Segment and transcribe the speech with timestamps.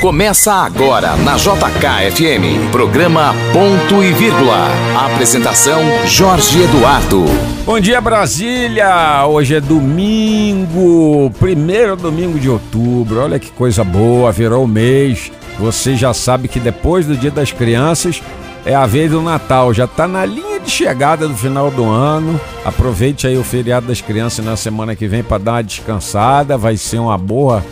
[0.00, 4.68] Começa agora na JKFM, programa Ponto e Vírgula.
[4.96, 7.24] Apresentação Jorge Eduardo.
[7.64, 9.26] Bom dia Brasília!
[9.26, 13.20] Hoje é domingo, primeiro domingo de outubro.
[13.20, 15.32] Olha que coisa boa, virou o mês.
[15.58, 18.22] Você já sabe que depois do Dia das Crianças
[18.66, 22.38] é a vez do Natal, já está na linha de chegada do final do ano.
[22.64, 26.76] Aproveite aí o feriado das crianças na semana que vem para dar uma descansada, vai
[26.76, 27.64] ser uma boa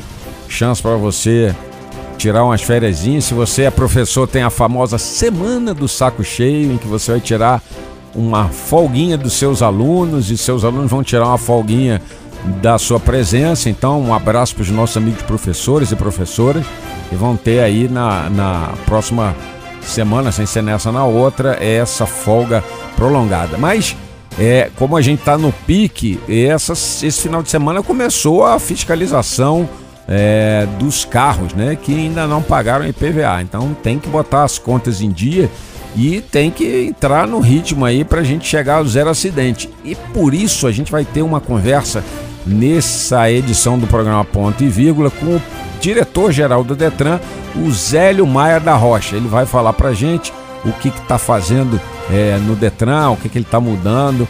[0.48, 1.52] chance para você
[2.16, 2.98] tirar umas férias.
[2.98, 7.20] Se você é professor, tem a famosa semana do saco cheio, em que você vai
[7.20, 7.60] tirar
[8.14, 12.00] uma folguinha dos seus alunos e seus alunos vão tirar uma folguinha
[12.62, 13.68] da sua presença.
[13.68, 16.64] Então, um abraço para os nossos amigos professores e professoras
[17.10, 19.34] que vão ter aí na, na próxima
[19.90, 22.62] semana, sem ser nessa na outra, essa folga
[22.96, 23.56] prolongada.
[23.58, 23.96] Mas
[24.38, 29.68] é, como a gente está no pique, essa, esse final de semana começou a fiscalização
[30.08, 31.76] é, dos carros, né?
[31.80, 33.42] Que ainda não pagaram IPVA.
[33.42, 35.50] Então tem que botar as contas em dia
[35.96, 39.70] e tem que entrar no ritmo aí para a gente chegar ao zero acidente.
[39.84, 42.04] E por isso a gente vai ter uma conversa
[42.46, 45.42] nessa edição do programa Ponto e Vírgula com o
[45.84, 47.20] diretor-geral do Detran,
[47.54, 49.16] o Zélio Maia da Rocha.
[49.16, 50.32] Ele vai falar para gente
[50.64, 51.78] o que está fazendo
[52.10, 54.26] é, no Detran, o que, que ele está mudando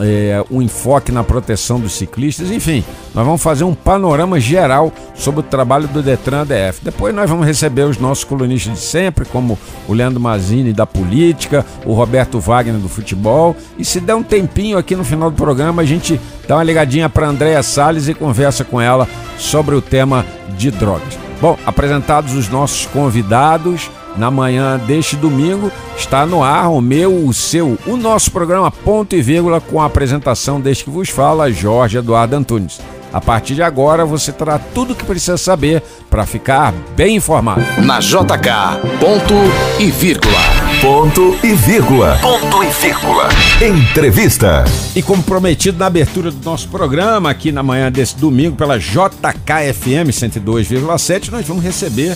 [0.00, 5.40] é, um enfoque na proteção dos ciclistas, enfim, nós vamos fazer um panorama geral sobre
[5.40, 6.80] o trabalho do Detran DF.
[6.82, 11.64] Depois nós vamos receber os nossos colunistas de sempre, como o Leandro Mazini da política,
[11.84, 15.82] o Roberto Wagner do futebol, e se der um tempinho aqui no final do programa,
[15.82, 20.24] a gente dá uma ligadinha para Andréa Salles e conversa com ela sobre o tema
[20.56, 21.18] de drogas.
[21.40, 27.32] Bom, apresentados os nossos convidados, na manhã deste domingo está no ar o meu, o
[27.32, 31.98] seu, o nosso programa Ponto e Vírgula com a apresentação deste que vos fala, Jorge
[31.98, 32.80] Eduardo Antunes.
[33.12, 37.62] A partir de agora você terá tudo o que precisa saber para ficar bem informado.
[37.82, 39.34] Na JK, ponto
[39.78, 40.38] e vírgula.
[40.82, 42.18] Ponto e vírgula.
[42.20, 43.28] Ponto e vírgula.
[43.62, 44.64] Entrevista.
[44.94, 50.10] E como prometido na abertura do nosso programa, aqui na manhã desse domingo, pela JKFM
[50.10, 52.14] 102,7, nós vamos receber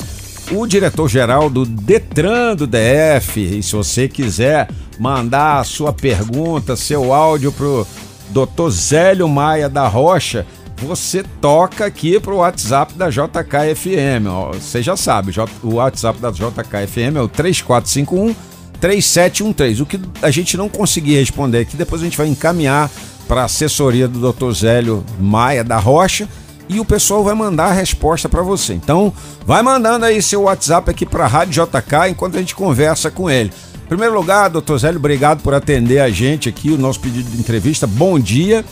[0.53, 3.59] o diretor-geral do Detran do DF.
[3.59, 4.69] E se você quiser
[4.99, 7.87] mandar a sua pergunta, seu áudio pro
[8.31, 8.69] Dr.
[8.71, 10.47] Zélio Maia da Rocha,
[10.77, 14.27] você toca aqui pro WhatsApp da JKFM.
[14.55, 15.33] Você já sabe,
[15.63, 18.35] o WhatsApp da JKFM é o 3451
[18.81, 19.83] 3713.
[19.83, 22.91] O que a gente não conseguir responder aqui, depois a gente vai encaminhar
[23.29, 24.51] para a assessoria do Dr.
[24.53, 26.29] Zélio Maia da Rocha
[26.69, 28.75] e o pessoal vai mandar a resposta para você.
[28.75, 29.13] Então,
[29.47, 33.31] vai mandando aí seu WhatsApp aqui para a Rádio JK enquanto a gente conversa com
[33.31, 33.51] ele.
[33.85, 37.39] Em primeiro lugar, doutor Zélio, obrigado por atender a gente aqui, o nosso pedido de
[37.39, 37.87] entrevista.
[37.87, 38.65] Bom dia.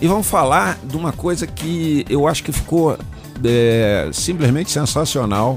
[0.00, 2.98] E vamos falar de uma coisa que eu acho que ficou
[3.44, 5.56] é, simplesmente sensacional,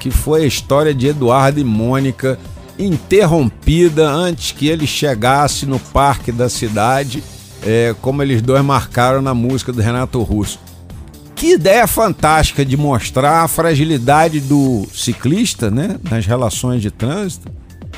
[0.00, 2.38] que foi a história de Eduardo e Mônica
[2.78, 7.22] interrompida antes que ele chegasse no parque da cidade,
[7.64, 10.58] é, como eles dois marcaram na música do Renato Russo.
[11.36, 17.52] Que ideia fantástica de mostrar a fragilidade do ciclista, né, nas relações de trânsito,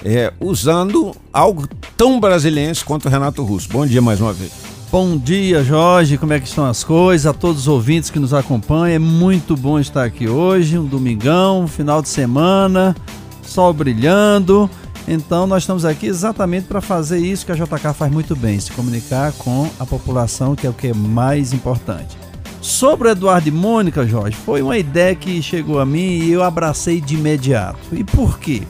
[0.05, 3.69] é, usando algo tão brasileiro quanto o Renato Russo.
[3.71, 4.51] Bom dia mais uma vez.
[4.91, 6.19] Bom dia, Jorge.
[6.19, 7.27] Como é que estão as coisas?
[7.27, 11.69] A todos os ouvintes que nos acompanham, é muito bom estar aqui hoje, um domingão,
[11.69, 12.97] final de semana,
[13.45, 14.69] sol brilhando.
[15.07, 18.73] Então nós estamos aqui exatamente para fazer isso que a JK faz muito bem, se
[18.73, 22.28] comunicar com a população, que é o que é mais importante.
[22.61, 26.43] Sobre o Eduardo e Mônica, Jorge, foi uma ideia que chegou a mim e eu
[26.43, 27.79] abracei de imediato.
[27.93, 28.63] E por quê?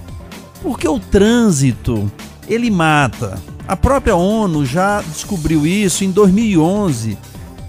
[0.62, 2.10] Porque o trânsito,
[2.46, 3.38] ele mata.
[3.66, 7.16] A própria ONU já descobriu isso em 2011.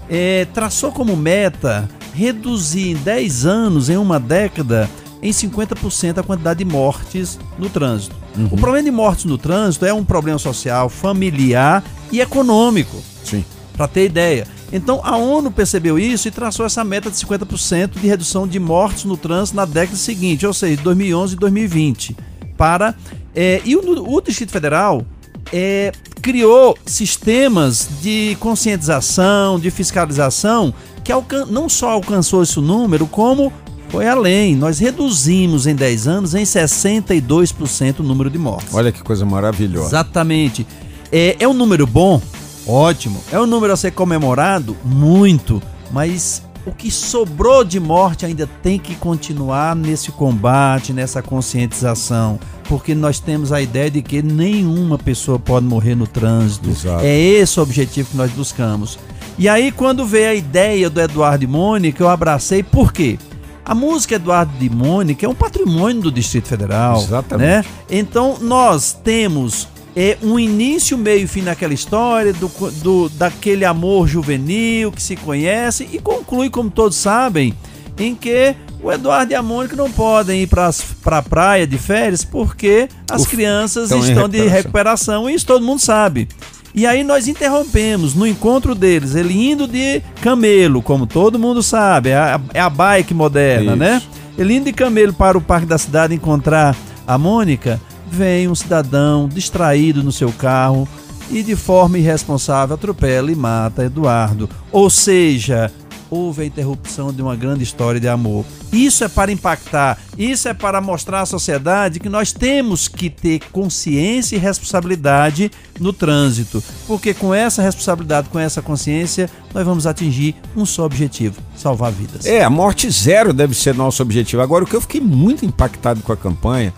[0.08, 4.90] É, traçou como meta reduzir em 10 anos, em uma década,
[5.22, 8.14] em 50% a quantidade de mortes no trânsito.
[8.36, 8.48] Uhum.
[8.50, 12.96] O problema de mortes no trânsito é um problema social, familiar e econômico.
[13.24, 13.44] Sim.
[13.76, 14.46] Para ter ideia.
[14.72, 19.04] Então a ONU percebeu isso e traçou essa meta de 50% de redução de mortes
[19.04, 22.16] no trânsito na década seguinte, ou seja, 2011 e 2020.
[22.56, 22.94] Para,
[23.34, 25.04] é, e o, o Distrito Federal
[25.52, 31.12] é, criou sistemas de conscientização, de fiscalização, que
[31.50, 33.52] não só alcançou esse número, como
[33.88, 34.54] foi além.
[34.54, 38.72] Nós reduzimos em 10 anos em 62% o número de mortes.
[38.72, 39.88] Olha que coisa maravilhosa.
[39.88, 40.66] Exatamente.
[41.10, 42.22] É, é um número bom,
[42.70, 43.20] Ótimo.
[43.32, 44.76] É um número a ser comemorado?
[44.84, 45.60] Muito.
[45.90, 52.94] Mas o que sobrou de morte ainda tem que continuar nesse combate, nessa conscientização, porque
[52.94, 56.70] nós temos a ideia de que nenhuma pessoa pode morrer no trânsito.
[56.70, 57.04] Exato.
[57.04, 58.98] É esse o objetivo que nós buscamos.
[59.38, 63.18] E aí, quando veio a ideia do Eduardo e Mônica, eu abracei, por quê?
[63.64, 66.98] A música Eduardo de Mônica é um patrimônio do Distrito Federal.
[66.98, 67.46] Exatamente.
[67.46, 67.64] Né?
[67.88, 69.66] Então, nós temos
[69.96, 72.48] é, um início, meio e fim naquela história, do,
[72.82, 77.54] do, daquele amor juvenil que se conhece, e conclui, como todos sabem,
[77.98, 80.70] em que o Eduardo e a Mônica não podem ir para
[81.18, 85.64] a praia de férias porque as Uf, crianças estão, estão de recuperação e isso todo
[85.64, 86.28] mundo sabe.
[86.74, 92.10] E aí nós interrompemos no encontro deles, ele indo de camelo, como todo mundo sabe,
[92.10, 93.96] é a, é a bike moderna, né?
[93.96, 94.06] Isso.
[94.06, 94.16] né?
[94.38, 96.74] Ele indo de camelo para o parque da cidade encontrar
[97.06, 97.80] a Mônica,
[98.10, 100.88] vem um cidadão distraído no seu carro
[101.30, 104.50] e de forma irresponsável atropela e mata Eduardo.
[104.72, 105.70] Ou seja,
[106.10, 108.44] houve a interrupção de uma grande história de amor.
[108.72, 113.40] Isso é para impactar, isso é para mostrar à sociedade que nós temos que ter
[113.52, 120.34] consciência e responsabilidade no trânsito, porque com essa responsabilidade, com essa consciência, nós vamos atingir
[120.56, 122.26] um só objetivo: salvar vidas.
[122.26, 124.42] É, a morte zero deve ser nosso objetivo.
[124.42, 126.74] Agora, o que eu fiquei muito impactado com a campanha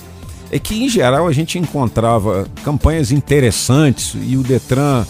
[0.53, 5.07] é que, em geral, a gente encontrava campanhas interessantes e o Detran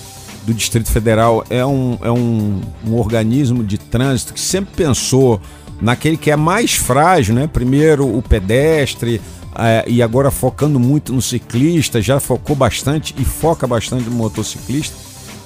[0.47, 5.41] do Distrito Federal é um, é um, um organismo de trânsito que sempre pensou
[5.81, 7.49] naquele que é mais frágil, né?
[7.53, 9.21] Primeiro o pedestre,
[9.59, 14.97] é, e agora focando muito no ciclista, já focou bastante e foca bastante no motociclista.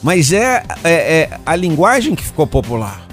[0.03, 3.07] Mas é, é, é a linguagem que ficou popular.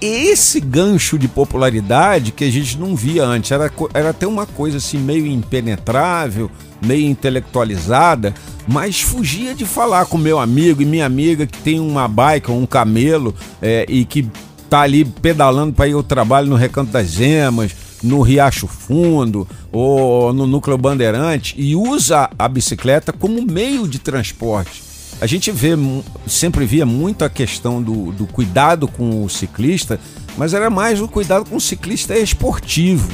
[0.00, 4.78] Esse gancho de popularidade que a gente não via antes, era, era até uma coisa
[4.78, 6.50] assim meio impenetrável,
[6.84, 8.34] meio intelectualizada,
[8.66, 12.58] mas fugia de falar com meu amigo e minha amiga que tem uma bike ou
[12.58, 14.28] um camelo é, e que
[14.68, 17.72] tá ali pedalando para ir ao trabalho no Recanto das Emas,
[18.02, 24.91] no Riacho Fundo ou no Núcleo Bandeirante e usa a bicicleta como meio de transporte.
[25.22, 25.70] A gente vê,
[26.26, 30.00] sempre via muito a questão do, do cuidado com o ciclista,
[30.36, 33.08] mas era mais o cuidado com o ciclista esportivo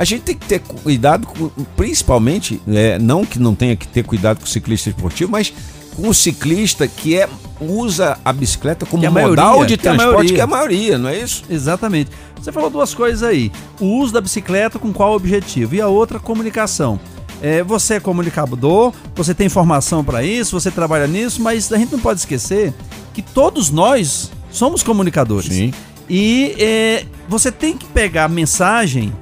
[0.00, 4.02] a gente tem que ter cuidado, com, principalmente, é, não que não tenha que ter
[4.02, 5.52] cuidado com o ciclista esportivo, mas
[5.94, 7.28] com o ciclista que é,
[7.60, 10.96] usa a bicicleta como a modal maioria, de transporte, que é, que é a maioria,
[10.96, 11.44] não é isso?
[11.50, 12.10] Exatamente.
[12.40, 13.52] Você falou duas coisas aí.
[13.78, 15.74] O uso da bicicleta com qual objetivo?
[15.74, 16.98] E a outra, comunicação.
[17.40, 21.92] É, você é comunicador, você tem formação para isso, você trabalha nisso, mas a gente
[21.92, 22.72] não pode esquecer
[23.14, 25.52] que todos nós somos comunicadores.
[25.52, 25.72] Sim.
[26.08, 29.12] E é, você tem que pegar a mensagem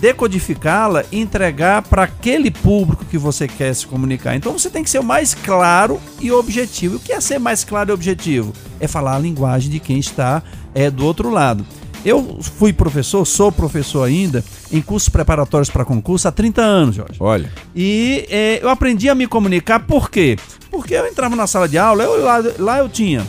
[0.00, 4.36] decodificá-la e entregar para aquele público que você quer se comunicar.
[4.36, 6.96] Então você tem que ser o mais claro e objetivo.
[6.96, 8.52] O que é ser mais claro e objetivo?
[8.78, 10.42] É falar a linguagem de quem está
[10.74, 11.66] é, do outro lado.
[12.06, 17.16] Eu fui professor, sou professor ainda, em cursos preparatórios para concurso há 30 anos, Jorge.
[17.18, 17.52] Olha.
[17.74, 20.38] E é, eu aprendi a me comunicar por quê?
[20.70, 23.26] Porque eu entrava na sala de aula, eu, lá, lá eu tinha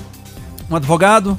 [0.70, 1.36] um advogado,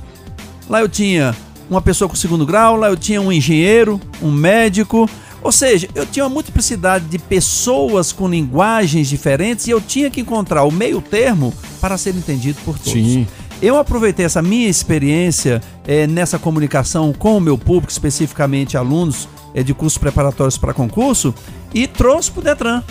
[0.69, 1.33] lá eu tinha
[1.71, 5.09] uma pessoa com segundo grau, lá eu tinha um engenheiro, um médico.
[5.41, 10.21] Ou seja, eu tinha uma multiplicidade de pessoas com linguagens diferentes e eu tinha que
[10.21, 12.93] encontrar o meio termo para ser entendido por todos.
[12.93, 13.29] Sim.
[13.61, 19.65] Eu aproveitei essa minha experiência é, nessa comunicação com o meu público, especificamente alunos é,
[19.65, 21.35] de cursos preparatórios para concurso,
[21.75, 22.83] e trouxe para o Detran.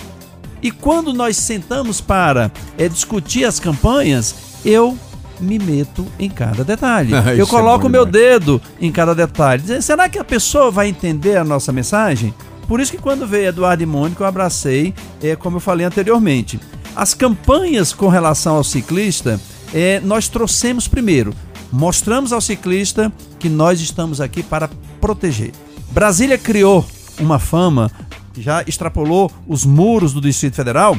[0.62, 4.36] E quando nós sentamos para é, discutir as campanhas,
[4.66, 4.98] eu
[5.40, 7.14] me meto em cada detalhe.
[7.38, 9.82] eu é coloco o meu dedo em cada detalhe.
[9.82, 12.34] Será que a pessoa vai entender a nossa mensagem?
[12.68, 16.60] Por isso que quando veio Eduardo e Mônica, eu abracei, é, como eu falei anteriormente.
[16.94, 19.40] As campanhas com relação ao ciclista,
[19.74, 21.34] é, nós trouxemos primeiro,
[21.72, 24.70] mostramos ao ciclista que nós estamos aqui para
[25.00, 25.52] proteger.
[25.92, 26.86] Brasília criou
[27.20, 27.92] uma fama,
[28.38, 30.98] já extrapolou os muros do Distrito Federal,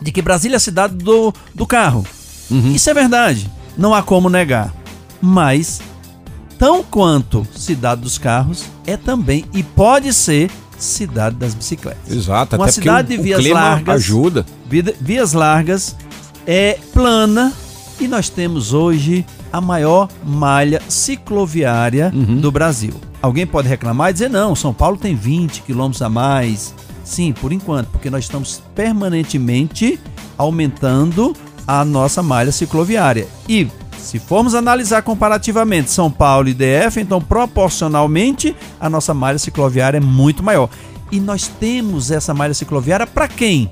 [0.00, 2.06] de que Brasília é a cidade do, do carro.
[2.50, 2.72] Uhum.
[2.72, 4.74] Isso é verdade não há como negar.
[5.22, 5.80] Mas,
[6.58, 12.12] tão quanto cidade dos carros, é também e pode ser cidade das bicicletas.
[12.12, 14.44] Exato, uma cidade de vias largas, ajuda.
[15.00, 15.96] Vias largas,
[16.46, 17.52] é plana
[18.00, 22.40] e nós temos hoje a maior malha cicloviária uhum.
[22.40, 22.94] do Brasil.
[23.20, 26.74] Alguém pode reclamar e dizer não, São Paulo tem 20 quilômetros a mais.
[27.02, 29.98] Sim, por enquanto, porque nós estamos permanentemente
[30.36, 31.34] aumentando
[31.66, 33.26] a nossa malha cicloviária.
[33.48, 39.98] E se formos analisar comparativamente São Paulo e DF, então proporcionalmente a nossa malha cicloviária
[39.98, 40.70] é muito maior.
[41.10, 43.70] E nós temos essa malha cicloviária para quem?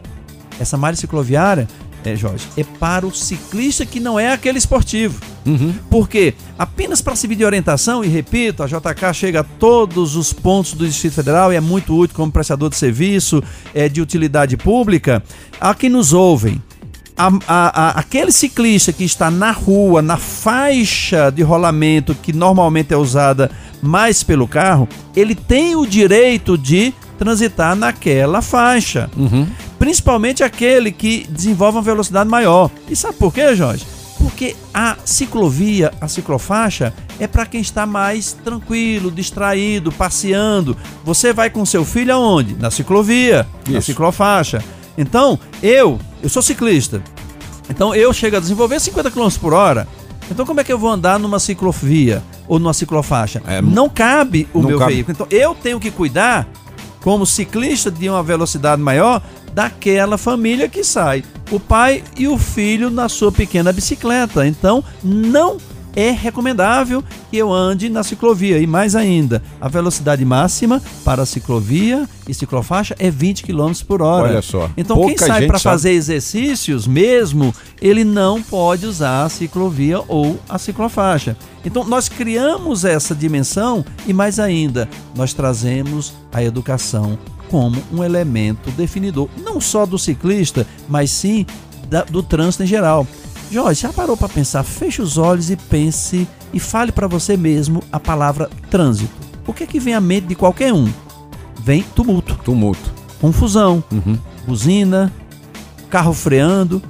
[0.58, 1.68] Essa malha cicloviária,
[2.06, 5.20] é, Jorge, é para o ciclista que não é aquele esportivo.
[5.44, 5.74] Uhum.
[5.90, 10.72] Porque apenas para servir de orientação, e repito, a JK chega a todos os pontos
[10.74, 13.42] do Distrito Federal e é muito útil como prestador de serviço,
[13.74, 15.22] é, de utilidade pública,
[15.60, 16.62] a quem nos ouvem
[17.18, 22.92] a- a- a- aquele ciclista que está na rua, na faixa de rolamento que normalmente
[22.92, 23.50] é usada
[23.82, 29.08] mais pelo carro, ele tem o direito de transitar naquela faixa.
[29.86, 32.68] Principalmente aquele que desenvolve uma velocidade maior.
[32.88, 33.86] E sabe por quê, Jorge?
[34.18, 40.76] Porque a ciclovia, a ciclofaixa, é para quem está mais tranquilo, distraído, passeando.
[41.04, 42.56] Você vai com seu filho aonde?
[42.56, 43.92] Na ciclovia, na Isso.
[43.92, 44.60] ciclofaixa.
[44.98, 47.00] Então, eu, eu sou ciclista.
[47.70, 49.86] Então eu chego a desenvolver 50 km por hora.
[50.28, 53.40] Então como é que eu vou andar numa ciclovia ou numa ciclofaixa?
[53.46, 54.94] É, não cabe o não meu cabe.
[54.94, 55.14] veículo.
[55.14, 56.48] Então eu tenho que cuidar,
[57.02, 59.22] como ciclista de uma velocidade maior,
[59.56, 61.24] daquela família que sai.
[61.50, 64.46] O pai e o filho na sua pequena bicicleta.
[64.46, 65.56] Então não
[65.96, 68.58] é recomendável que eu ande na ciclovia.
[68.58, 74.02] E mais ainda, a velocidade máxima para a ciclovia e ciclofaixa é 20 km por
[74.02, 74.28] hora.
[74.28, 80.02] Olha só, Então quem sai para fazer exercícios mesmo, ele não pode usar a ciclovia
[80.06, 81.34] ou a ciclofaixa.
[81.64, 84.86] Então nós criamos essa dimensão e mais ainda,
[85.16, 87.18] nós trazemos a educação
[87.50, 91.46] como um elemento definidor, não só do ciclista, mas sim
[91.88, 93.06] da- do trânsito em geral.
[93.50, 94.62] Jorge, já parou para pensar?
[94.64, 99.12] Feche os olhos e pense e fale para você mesmo a palavra trânsito.
[99.46, 100.88] O que é que vem à mente de qualquer um?
[101.62, 102.92] Vem tumulto Tumulto.
[103.20, 104.18] confusão, Uhum.
[104.46, 105.12] buzina,
[105.88, 106.82] carro freando,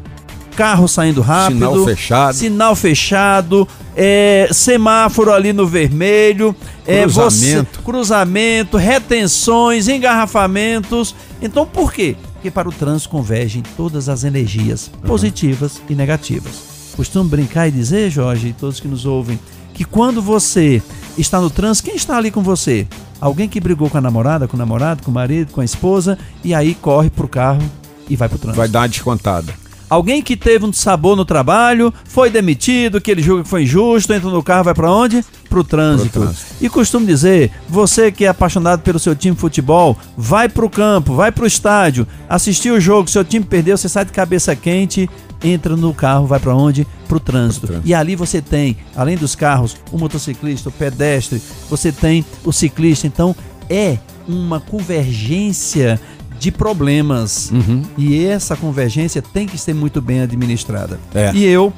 [0.57, 2.35] carro saindo rápido, Sinal fechado.
[2.35, 6.55] sinal fechado, é, semáforo ali no vermelho,
[6.87, 7.79] é, Cruzamento.
[7.79, 11.15] você- cruzamento, retenções, engarrafamentos.
[11.41, 12.15] Então por quê?
[12.35, 16.77] Porque para o trânsito convergem todas as energias positivas e negativas.
[16.95, 19.39] Costumo brincar e dizer, Jorge, e todos que nos ouvem,
[19.75, 20.83] que quando você
[21.19, 22.87] está no trânsito, quem está ali com você?
[23.21, 26.19] Alguém que brigou com a namorada, com o namorado, com o marido, com a esposa,
[26.45, 27.63] e aí corre pro carro
[28.09, 28.59] e vai pro trânsito.
[28.59, 29.53] Vai dar descontada.
[29.89, 34.13] Alguém que teve um sabor no trabalho, foi demitido, que ele julga que foi injusto,
[34.13, 35.25] entra no carro, vai pra onde?
[35.49, 36.11] Pro trânsito.
[36.11, 36.47] Pro trânsito.
[36.61, 41.15] E costumo dizer, você que é apaixonado pelo seu time de futebol, vai pro campo,
[41.15, 45.09] vai pro estádio, assistir o jogo, seu time perdeu, você sai de cabeça quente,
[45.43, 46.87] entra no carro, vai pra onde?
[47.07, 47.69] Pro trânsito.
[47.69, 47.89] trânsito.
[47.89, 51.41] E ali você tem, além dos carros, o motociclista, o pedestre,
[51.71, 53.07] você tem o ciclista.
[53.07, 53.37] Então,
[53.71, 56.01] é uma convergência
[56.39, 57.51] de problemas.
[57.51, 57.83] Uhum.
[57.97, 60.99] E essa convergência tem que ser muito bem administrada.
[61.15, 61.33] É.
[61.35, 61.73] E eu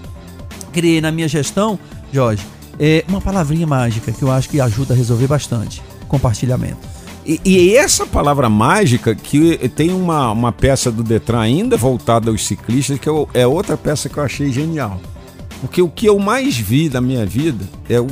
[0.72, 1.78] criei na minha gestão,
[2.12, 2.42] Jorge,
[2.78, 6.78] é, uma palavrinha mágica que eu acho que ajuda a resolver bastante: compartilhamento.
[7.26, 12.46] E, e essa palavra mágica, que tem uma, uma peça do Detran ainda voltada aos
[12.46, 14.98] ciclistas, que eu- é outra peça que eu achei genial.
[15.60, 18.06] Porque o que eu mais vi da minha vida é o,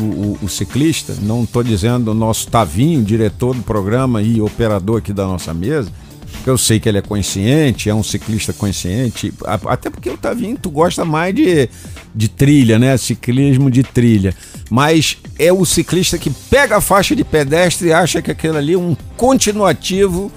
[0.00, 5.12] o- o- ciclista, não estou dizendo o nosso Tavinho, diretor do programa e operador aqui
[5.12, 5.90] da nossa mesa,
[6.30, 9.32] porque eu sei que ele é consciente, é um ciclista consciente,
[9.66, 11.68] até porque o Tavinho tu gosta mais de,
[12.14, 12.96] de trilha, né?
[12.96, 14.32] Ciclismo de trilha.
[14.70, 18.74] Mas é o ciclista que pega a faixa de pedestre e acha que aquilo ali
[18.74, 20.30] é um continuativo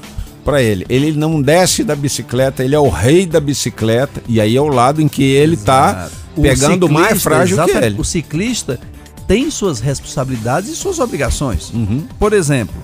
[0.43, 0.85] para ele.
[0.89, 4.67] Ele não desce da bicicleta, ele é o rei da bicicleta, e aí é o
[4.67, 7.99] lado em que ele tá O pegando o mais frágil que ele.
[7.99, 8.79] O ciclista
[9.27, 11.71] tem suas responsabilidades e suas obrigações.
[11.71, 12.03] Uhum.
[12.19, 12.75] Por exemplo,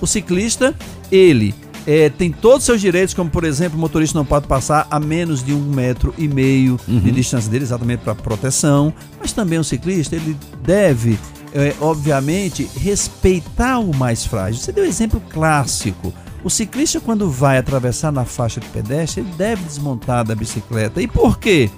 [0.00, 0.74] o ciclista,
[1.10, 1.54] ele
[1.86, 5.00] eh, tem todos os seus direitos, como por exemplo, o motorista não pode passar a
[5.00, 6.98] menos de um metro e meio Uhum.
[7.00, 8.92] de distância dele, exatamente para proteção.
[9.20, 11.18] Mas também o ciclista, ele deve,
[11.54, 14.60] eh, obviamente, respeitar o mais frágil.
[14.60, 16.12] Você deu um exemplo clássico.
[16.44, 21.00] O ciclista, quando vai atravessar na faixa de pedestre, ele deve desmontar da bicicleta.
[21.00, 21.70] E por quê?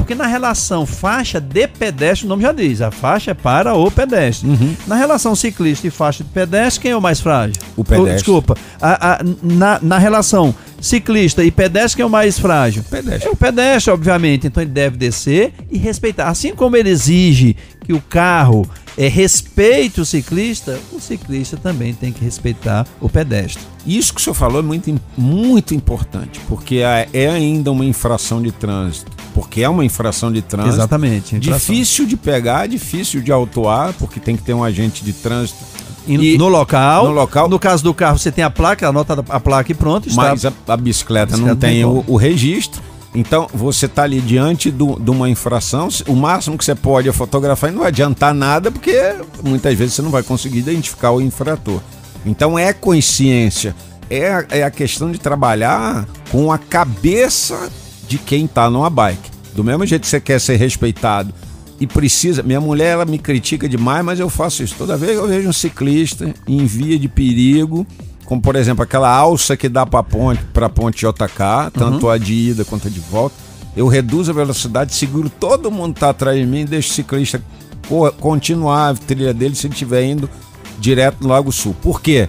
[0.00, 3.90] Porque na relação faixa de pedestre, o nome já diz, a faixa é para o
[3.90, 4.48] pedestre.
[4.48, 4.74] Uhum.
[4.86, 7.54] Na relação ciclista e faixa de pedestre, quem é o mais frágil?
[7.76, 8.10] O pedestre.
[8.12, 8.56] Oh, desculpa.
[8.80, 12.82] A- a- na, na relação ciclista e pedestre, quem é o mais frágil?
[12.90, 13.28] Pedestre.
[13.28, 14.46] É o pedestre, obviamente.
[14.46, 16.28] Então ele deve descer e respeitar.
[16.28, 22.12] Assim como ele exige que o carro é, respeite o ciclista, o ciclista também tem
[22.12, 23.62] que respeitar o pedestre.
[23.86, 26.76] Isso que o senhor falou é muito, muito importante, porque
[27.12, 29.10] é ainda uma infração de trânsito.
[29.34, 30.74] Porque é uma infração de trânsito.
[30.74, 31.36] Exatamente.
[31.36, 31.74] infração.
[31.74, 35.58] Difícil de pegar, difícil de autuar, porque tem que ter um agente de trânsito.
[36.06, 39.38] E no local, no local- no caso do carro, você tem a placa, anota a
[39.38, 40.22] placa e pronto, está.
[40.30, 42.82] Mas a, a bicicleta A não bicicleta tem não o, tem o registro.
[43.14, 45.88] Então você está ali diante do- de uma infração.
[46.06, 49.94] O máximo que você pode é fotografar e não vai adiantar nada, porque muitas vezes
[49.94, 51.80] você não vai conseguir identificar o infrator.
[52.24, 53.74] Então é consciência,
[54.08, 57.68] é, a- é a questão de trabalhar com a cabeça
[58.08, 59.30] de quem está numa bike.
[59.54, 61.34] Do mesmo jeito que você quer ser respeitado
[61.80, 62.42] e precisa.
[62.44, 64.74] Minha mulher ela me critica demais, mas eu faço isso.
[64.78, 67.84] Toda vez que eu vejo um ciclista em via de perigo,
[68.30, 72.32] como por exemplo aquela alça que dá para ponte, para ponte JK, tanto a de
[72.32, 73.34] ida quanto a de volta,
[73.76, 77.42] eu reduzo a velocidade, seguro todo mundo que tá atrás de mim, deixo o ciclista
[77.88, 80.30] co- continuar a trilha dele se ele estiver indo
[80.78, 81.74] direto no Lago Sul.
[81.82, 82.28] Por quê?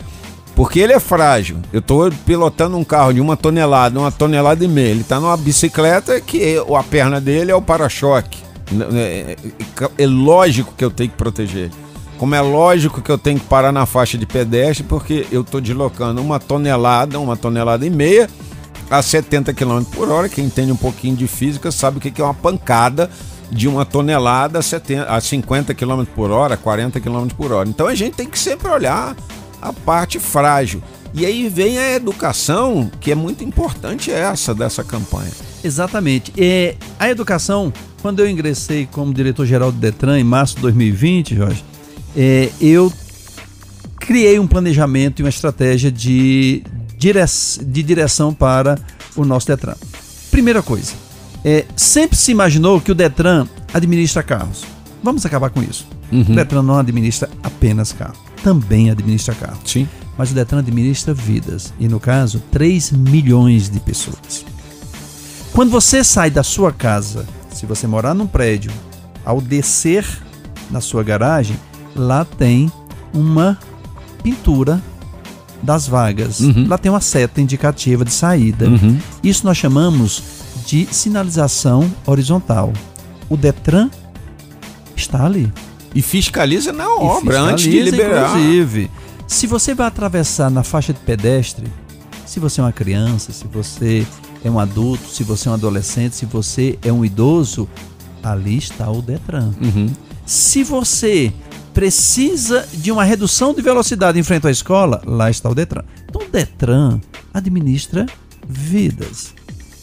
[0.55, 1.58] Porque ele é frágil.
[1.72, 4.89] Eu estou pilotando um carro de uma tonelada, uma tonelada e meia.
[4.89, 8.39] Ele está numa bicicleta que a perna dele é o para-choque.
[8.96, 9.38] É,
[9.86, 11.72] é- é lógico que eu tenho que proteger ele.
[12.22, 15.60] Como é lógico que eu tenho que parar na faixa de pedestre, porque eu estou
[15.60, 18.30] deslocando uma tonelada, uma tonelada e meia
[18.92, 20.30] a 70 km por hora.
[20.30, 23.10] Quem entende um pouquinho de física sabe o que é uma pancada
[23.50, 27.68] de uma tonelada a, 70, a 50 km por hora, 40 km por hora.
[27.68, 29.16] Então a gente tem que sempre olhar
[29.60, 30.80] a parte frágil.
[31.16, 35.32] E aí vem a educação, que é muito importante essa dessa campanha.
[35.63, 36.32] Exatamente.
[36.38, 41.71] É, a educação, quando eu ingressei como diretor-geral do Detran em março de 2020, Jorge,
[42.15, 42.91] é, eu
[44.00, 46.63] criei um planejamento e uma estratégia de,
[46.98, 47.20] dire
[47.65, 48.77] de direção para
[49.15, 49.75] o nosso Detran.
[50.30, 50.94] Primeira coisa,
[51.44, 54.63] é, sempre se imaginou que o Detran administra carros.
[55.03, 55.88] Vamos acabar com isso.
[56.12, 59.60] O Detran não administra apenas carro, também administra carro.
[59.65, 59.88] Sim.
[60.18, 64.46] Mas o Detran administra vidas, e no caso, 3 milhões de pessoas.
[65.53, 68.72] Quando você sai da sua casa, se você morar num prédio,
[69.25, 70.06] ao descer
[70.70, 71.58] na sua garagem,
[71.95, 72.71] lá tem
[73.13, 73.57] uma
[74.24, 74.81] pintura
[75.62, 76.39] das vagas.
[76.39, 76.67] Uhum.
[76.67, 78.67] Lá tem uma seta indicativa de saída.
[78.67, 78.98] Uhum.
[79.24, 80.24] Isso nós chamamos
[80.65, 82.74] de sinalização horizontal.
[83.29, 83.89] O Detran
[84.95, 85.51] está ali.
[85.93, 88.29] E fiscaliza na obra antes de fiscaliza, liberar.
[88.29, 88.91] Inclusive,
[89.27, 91.67] se você vai atravessar na faixa de pedestre,
[92.25, 94.05] se você é uma criança, se você
[94.43, 97.67] é um adulto, se você é um adolescente, se você é um idoso,
[98.24, 99.51] ali está o Detran.
[99.62, 99.89] Uhum.
[100.25, 101.33] Se você
[101.74, 105.84] precisa de uma redução de velocidade em frente à escola, lá está o Detran.
[106.10, 107.00] Então o Detran
[107.34, 108.06] administra
[108.48, 109.34] vidas.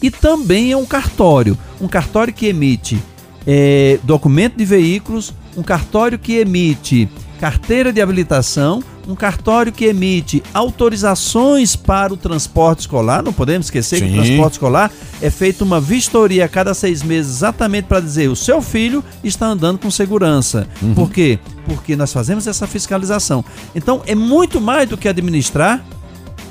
[0.01, 3.01] E também é um cartório, um cartório que emite
[3.45, 10.43] eh, documento de veículos, um cartório que emite carteira de habilitação, um cartório que emite
[10.53, 13.23] autorizações para o transporte escolar.
[13.23, 14.19] Não podemos esquecer que Sim.
[14.19, 18.35] o transporte escolar é feita uma vistoria a cada seis meses, exatamente para dizer o
[18.35, 20.67] seu filho está andando com segurança.
[20.93, 21.39] Por quê?
[21.65, 23.43] Porque nós fazemos essa fiscalização.
[23.73, 25.83] Então é muito mais do que administrar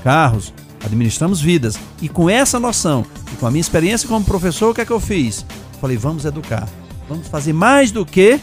[0.02, 0.52] carros,
[0.84, 1.78] administramos vidas.
[2.02, 4.92] E com essa noção, e com a minha experiência como professor, o que é que
[4.92, 5.46] eu fiz?
[5.80, 6.68] Falei, vamos educar.
[7.08, 8.40] Vamos fazer mais do que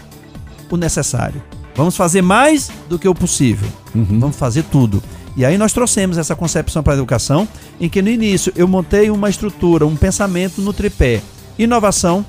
[0.71, 1.43] o necessário.
[1.76, 3.68] Vamos fazer mais do que o possível.
[3.94, 5.04] Vamos fazer tudo.
[5.36, 7.48] E aí nós trouxemos essa concepção para a educação,
[7.80, 11.22] em que no início eu montei uma estrutura, um pensamento no tripé:
[11.60, 12.26] inovação,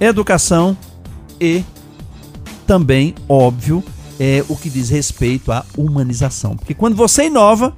[0.00, 0.76] educação
[1.40, 1.64] e
[2.66, 3.82] também, óbvio,
[4.20, 6.56] é o que diz respeito à humanização.
[6.56, 7.74] Porque quando você inova,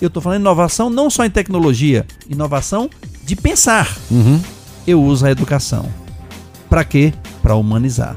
[0.00, 2.90] eu estou falando inovação não só em tecnologia, inovação
[3.24, 3.96] de pensar.
[4.10, 4.40] Uhum.
[4.86, 5.88] Eu uso a educação.
[6.68, 7.14] Para quê?
[7.42, 8.16] Para humanizar.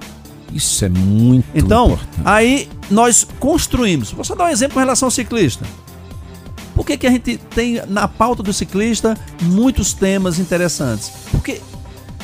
[0.57, 2.21] Isso é muito Então, importante.
[2.25, 4.11] aí nós construímos.
[4.11, 5.63] Vou só dar um exemplo com relação ao ciclista.
[6.73, 11.11] Por que, que a gente tem na pauta do ciclista muitos temas interessantes?
[11.31, 11.61] Porque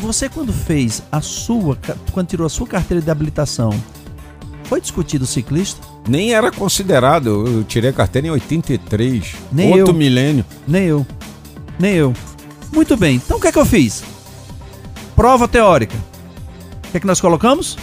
[0.02, 1.78] você quando fez a sua,
[2.12, 3.72] quando tirou a sua carteira de habilitação,
[4.66, 5.82] foi discutido o ciclista?
[6.08, 7.28] Nem era considerado.
[7.30, 9.36] Eu eu tirei a carteira em 83.
[9.52, 9.98] Nem outro eu.
[9.98, 10.46] milênio.
[10.68, 11.06] Nem eu.
[11.80, 12.14] Nem eu.
[12.72, 13.16] Muito bem.
[13.16, 14.04] Então o que é que eu fiz?
[15.16, 15.96] Prova teórica.
[16.88, 17.76] O que é que nós colocamos?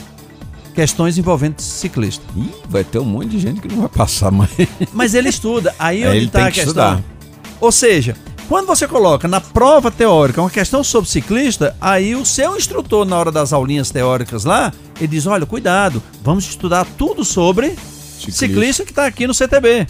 [0.74, 2.24] Questões envolvendo ciclista.
[2.36, 4.50] Ih, vai ter um monte de gente que não vai passar mais.
[4.92, 5.74] Mas ele estuda.
[5.78, 6.94] Aí É, onde ele está tem a que questão.
[6.94, 7.04] estudar.
[7.60, 8.16] Ou seja,
[8.48, 13.16] quando você coloca na prova teórica uma questão sobre ciclista, aí o seu instrutor, na
[13.18, 17.74] hora das aulinhas teóricas lá, ele diz: olha, cuidado, vamos estudar tudo sobre
[18.18, 19.86] ciclista, que está aqui no CTB.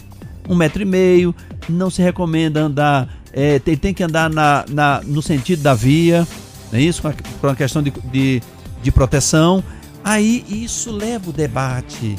[0.49, 1.35] Um metro e meio,
[1.69, 6.27] não se recomenda andar, é, tem, tem que andar na, na- no sentido da via,
[6.73, 7.03] não é isso?
[7.03, 8.43] Com a- uma questão de, de,
[8.83, 9.63] de proteção.
[10.05, 12.17] Aí isso leva o debate.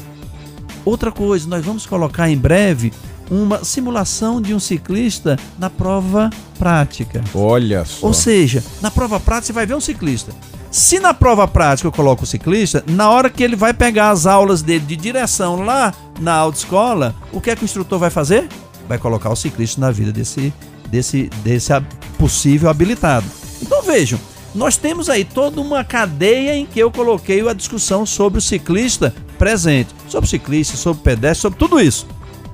[0.84, 2.92] Outra coisa, nós vamos colocar em breve
[3.30, 7.22] uma simulação de um ciclista na prova prática.
[7.34, 8.06] Olha só.
[8.06, 10.32] Ou seja, na prova prática você vai ver um ciclista.
[10.70, 14.26] Se na prova prática eu coloco o ciclista, na hora que ele vai pegar as
[14.26, 18.48] aulas dele de direção lá na autoescola, o que é que o instrutor vai fazer?
[18.88, 20.52] Vai colocar o ciclista na vida desse,
[20.88, 21.72] desse, desse
[22.18, 23.26] possível habilitado.
[23.60, 24.18] Então vejam,
[24.54, 29.14] nós temos aí toda uma cadeia em que eu coloquei a discussão sobre o ciclista
[29.38, 32.06] presente, sobre o ciclista, sobre o pedestre, sobre tudo isso.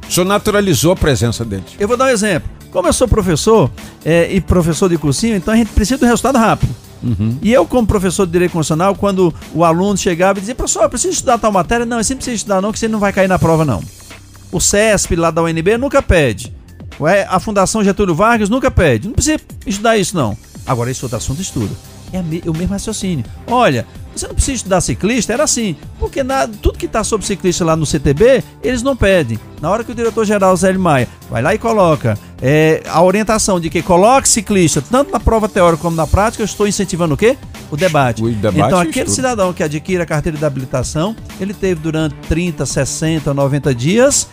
[0.08, 1.74] O senhor naturalizou a presença deles.
[1.78, 2.48] Eu vou dar um exemplo.
[2.70, 3.70] Como eu sou professor
[4.04, 6.74] é, e professor de cursinho, então a gente precisa de um resultado rápido.
[7.42, 10.90] E eu, como professor de Direito Constitucional, quando o aluno chegava e dizia, professor, eu
[10.90, 13.28] preciso estudar tal matéria, não, você não precisa estudar não, que você não vai cair
[13.28, 13.82] na prova não.
[14.50, 16.52] O CESP lá da UNB nunca pede.
[17.28, 19.06] A Fundação Getúlio Vargas nunca pede.
[19.06, 20.36] Não precisa estudar isso não.
[20.68, 21.74] Agora, esse outro assunto estuda.
[22.12, 23.24] É, o mesmo raciocínio.
[23.46, 25.76] Olha, você não precisa estudar ciclista, era assim.
[25.98, 29.38] Porque na, tudo que está sobre ciclista lá no CTB, eles não pedem.
[29.60, 33.70] Na hora que o diretor-geral Zé Maia vai lá e coloca é, a orientação de
[33.70, 37.36] que coloque ciclista, tanto na prova teórica como na prática, eu estou incentivando o quê?
[37.70, 38.22] O debate.
[38.22, 39.14] O debate então, aquele estudo.
[39.14, 44.28] cidadão que adquire a carteira de habilitação, ele teve durante 30, 60, 90 dias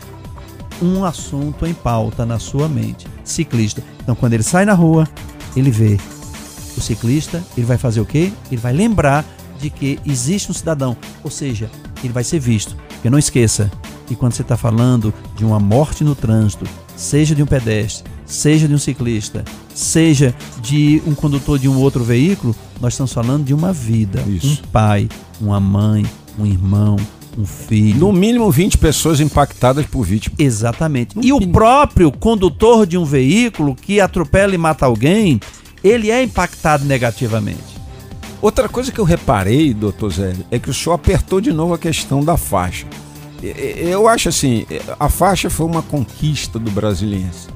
[0.81, 3.07] um assunto em pauta na sua mente.
[3.23, 3.81] Ciclista.
[4.01, 5.07] Então, quando ele sai na rua,
[5.55, 5.97] ele vê
[6.79, 8.31] o ciclista, ele vai fazer o quê?
[8.51, 9.25] Ele vai lembrar
[9.59, 11.69] de que existe um cidadão, ou seja,
[12.03, 12.75] ele vai ser visto.
[12.89, 13.71] Porque não esqueça
[14.05, 18.67] que quando você está falando de uma morte no trânsito, seja de um pedestre, seja
[18.67, 23.53] de um ciclista, seja de um condutor de um outro veículo, nós estamos falando de
[23.53, 24.21] uma vida.
[24.27, 24.61] Isso.
[24.63, 25.09] Um pai,
[25.39, 26.05] uma mãe,
[26.37, 26.97] um irmão,
[27.37, 27.99] um filho.
[27.99, 30.35] No mínimo 20 pessoas impactadas por vítima.
[30.39, 31.15] Exatamente.
[31.15, 31.53] No E o mínimo.
[31.53, 35.39] próprio condutor de um veículo que atropela e mata alguém,
[35.87, 37.75] ele é impactado negativamente.
[38.41, 41.77] Outra coisa que eu reparei, doutor Zé, é que o senhor apertou de novo a
[41.77, 42.87] questão da faixa.
[43.43, 44.65] Eu acho assim,
[44.99, 47.47] a faixa foi uma conquista do brasiliense.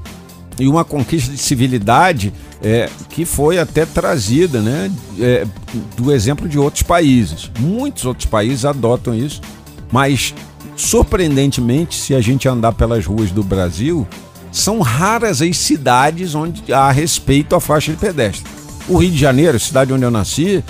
[0.58, 5.46] E uma conquista de civilidade é, que foi até trazida né, é,
[5.96, 7.50] do exemplo de outros países.
[7.58, 9.40] Muitos outros países adotam isso,
[9.90, 10.34] mas
[10.76, 14.06] surpreendentemente, se a gente andar pelas ruas do Brasil,
[14.52, 18.44] são raras as cidades onde há respeito à faixa de pedestre.
[18.88, 20.64] O Rio de Janeiro, cidade onde eu nasci,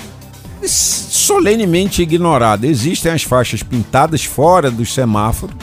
[0.62, 2.66] é solenemente ignorada.
[2.66, 5.56] Existem as faixas pintadas fora dos semáforos,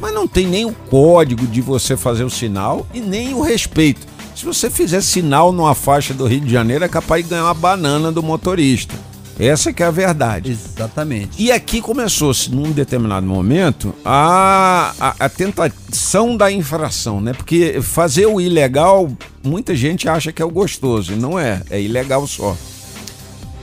[0.00, 4.06] mas não tem nem o código de você fazer o sinal e nem o respeito.
[4.34, 7.54] Se você fizer sinal numa faixa do Rio de Janeiro, é capaz de ganhar uma
[7.54, 8.94] banana do motorista.
[9.40, 10.52] Essa que é a verdade.
[10.52, 11.42] Exatamente.
[11.42, 17.32] E aqui começou-se, num determinado momento, a, a, a tentação da infração, né?
[17.32, 19.10] Porque fazer o ilegal,
[19.42, 22.54] muita gente acha que é o gostoso, e não é, é ilegal só.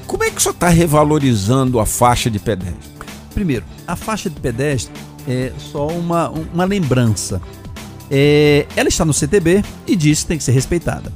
[0.08, 2.98] Como é que o senhor está revalorizando a faixa de pedestre?
[3.36, 4.92] Primeiro, a faixa de pedestre
[5.28, 7.40] é só uma, uma lembrança.
[8.10, 11.14] É, ela está no CTB e diz que tem que ser respeitada.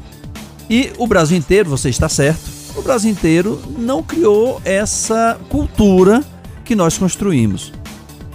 [0.70, 6.24] E o Brasil inteiro, você está certo, o Brasil inteiro não criou essa cultura
[6.64, 7.72] que nós construímos.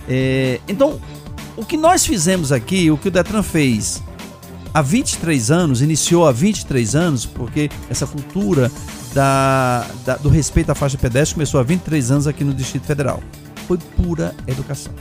[0.09, 1.01] É, então,
[1.57, 4.03] o que nós fizemos aqui, o que o Detran fez
[4.75, 8.71] há 23 anos, iniciou há 23 anos, porque essa cultura
[9.15, 13.23] da, da- do respeito à faixa pedestre começou há 23 anos aqui no Distrito Federal.
[13.67, 14.93] Foi pura educação.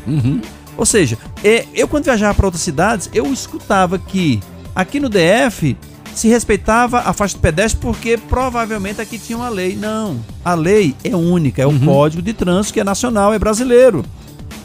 [0.77, 4.41] Ou seja, é, eu quando viajava para outras cidades, eu escutava que
[4.73, 5.77] aqui no DF
[6.15, 9.75] se respeitava a faixa de pedestre porque provavelmente aqui tinha uma lei.
[9.75, 14.03] Não, a lei é única, é o Código de Trânsito que é nacional, é brasileiro.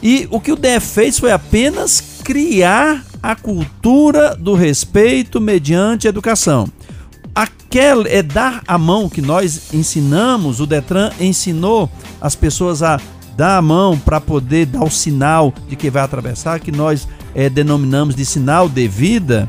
[0.03, 6.69] E o que o DF fez foi apenas criar a cultura do respeito mediante educação.
[7.35, 12.99] Aquela é dar a mão que nós ensinamos, o Detran ensinou as pessoas a
[13.37, 17.49] dar a mão para poder dar o sinal de que vai atravessar, que nós eh,
[17.49, 19.49] denominamos de sinal de vida.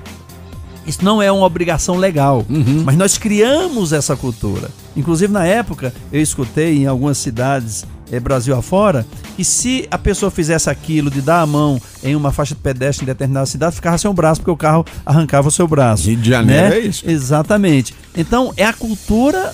[0.85, 2.45] Isso não é uma obrigação legal,
[2.83, 4.69] mas nós criamos essa cultura.
[4.95, 10.29] Inclusive, na época, eu escutei em algumas cidades eh, Brasil afora que se a pessoa
[10.29, 13.97] fizesse aquilo de dar a mão em uma faixa de pedestre em determinada cidade, ficava
[13.97, 16.07] sem o braço, porque o carro arrancava o seu braço.
[16.07, 16.75] Rio de Janeiro né?
[16.75, 17.09] é isso.
[17.09, 17.93] Exatamente.
[18.15, 19.53] Então, é a cultura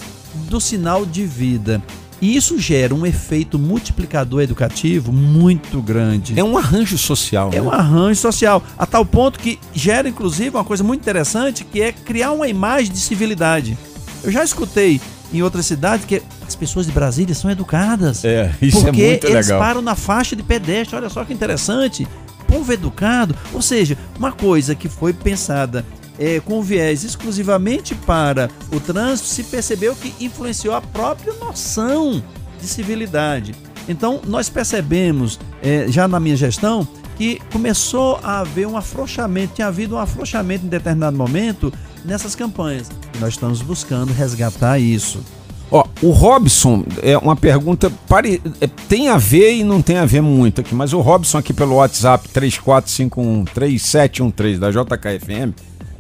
[0.50, 1.82] do sinal de vida.
[2.22, 6.40] E isso gera um efeito multiplicador educativo muito grande.
[6.40, 7.50] É um arranjo social.
[7.54, 7.62] É né?
[7.62, 11.92] um arranjo social, a tal ponto que gera, inclusive, uma coisa muito interessante, que é
[11.92, 13.78] criar uma imagem de civilidade.
[14.24, 15.00] Eu já escutei
[15.32, 18.24] em outras cidades que as pessoas de Brasília são educadas.
[18.26, 19.60] É, isso porque é muito eles legal.
[19.60, 20.96] param na faixa de pedestre.
[20.96, 22.08] Olha só que interessante.
[22.48, 23.36] Povo educado.
[23.54, 25.86] Ou seja, uma coisa que foi pensada
[26.18, 32.24] é, com viés exclusivamente para o trânsito, se percebeu que influenciou a própria noção
[32.60, 33.56] de civilidade.
[33.88, 39.68] Então, nós percebemos, é, já na minha gestão, que começou a haver um afrouxamento, tinha
[39.68, 41.74] havido um afrouxamento em determinado momento
[42.06, 42.92] nessas campanhas.
[43.20, 45.24] Nós estamos buscando resgatar isso.
[45.70, 50.06] Ó, o Robson, é uma pergunta, pare, é, tem a ver e não tem a
[50.06, 55.54] ver muito aqui, mas o Robson aqui pelo WhatsApp 34513713 da JKFM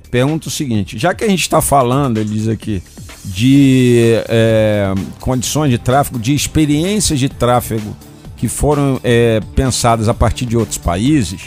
[0.09, 2.81] pergunta o seguinte: já que a gente está falando, ele diz aqui,
[3.25, 7.95] de é, condições de tráfego, de experiências de tráfego
[8.37, 11.41] que foram é, pensadas a partir de outros países,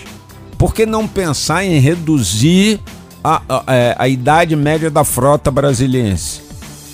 [0.59, 2.81] por que não pensar em reduzir
[3.25, 6.51] a, a, é, a idade média da frota brasiliense?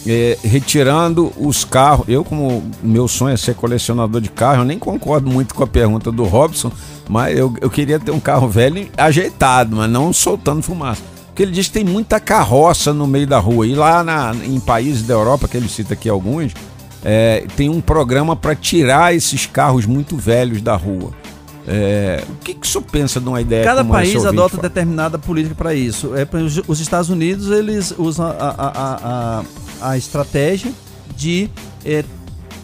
[0.08, 2.06] É, retirando os carros.
[2.08, 5.66] Eu, como meu sonho é ser colecionador de carro, eu nem concordo muito com a
[5.66, 6.70] pergunta do Robson,
[7.08, 11.15] mas eu, eu queria ter um carro velho ajeitado, mas não soltando fumaça.
[11.36, 13.66] Porque ele diz que tem muita carroça no meio da rua.
[13.66, 16.54] E lá na, em países da Europa, que ele cita aqui alguns,
[17.04, 21.10] é, tem um programa para tirar esses carros muito velhos da rua.
[21.68, 24.62] É, o que, que o senhor pensa de uma ideia Cada país adota fala?
[24.62, 26.12] determinada política para isso.
[26.16, 26.26] É,
[26.66, 29.42] os Estados Unidos eles usam a, a, a,
[29.82, 30.72] a, a estratégia
[31.14, 31.50] de
[31.84, 32.02] é,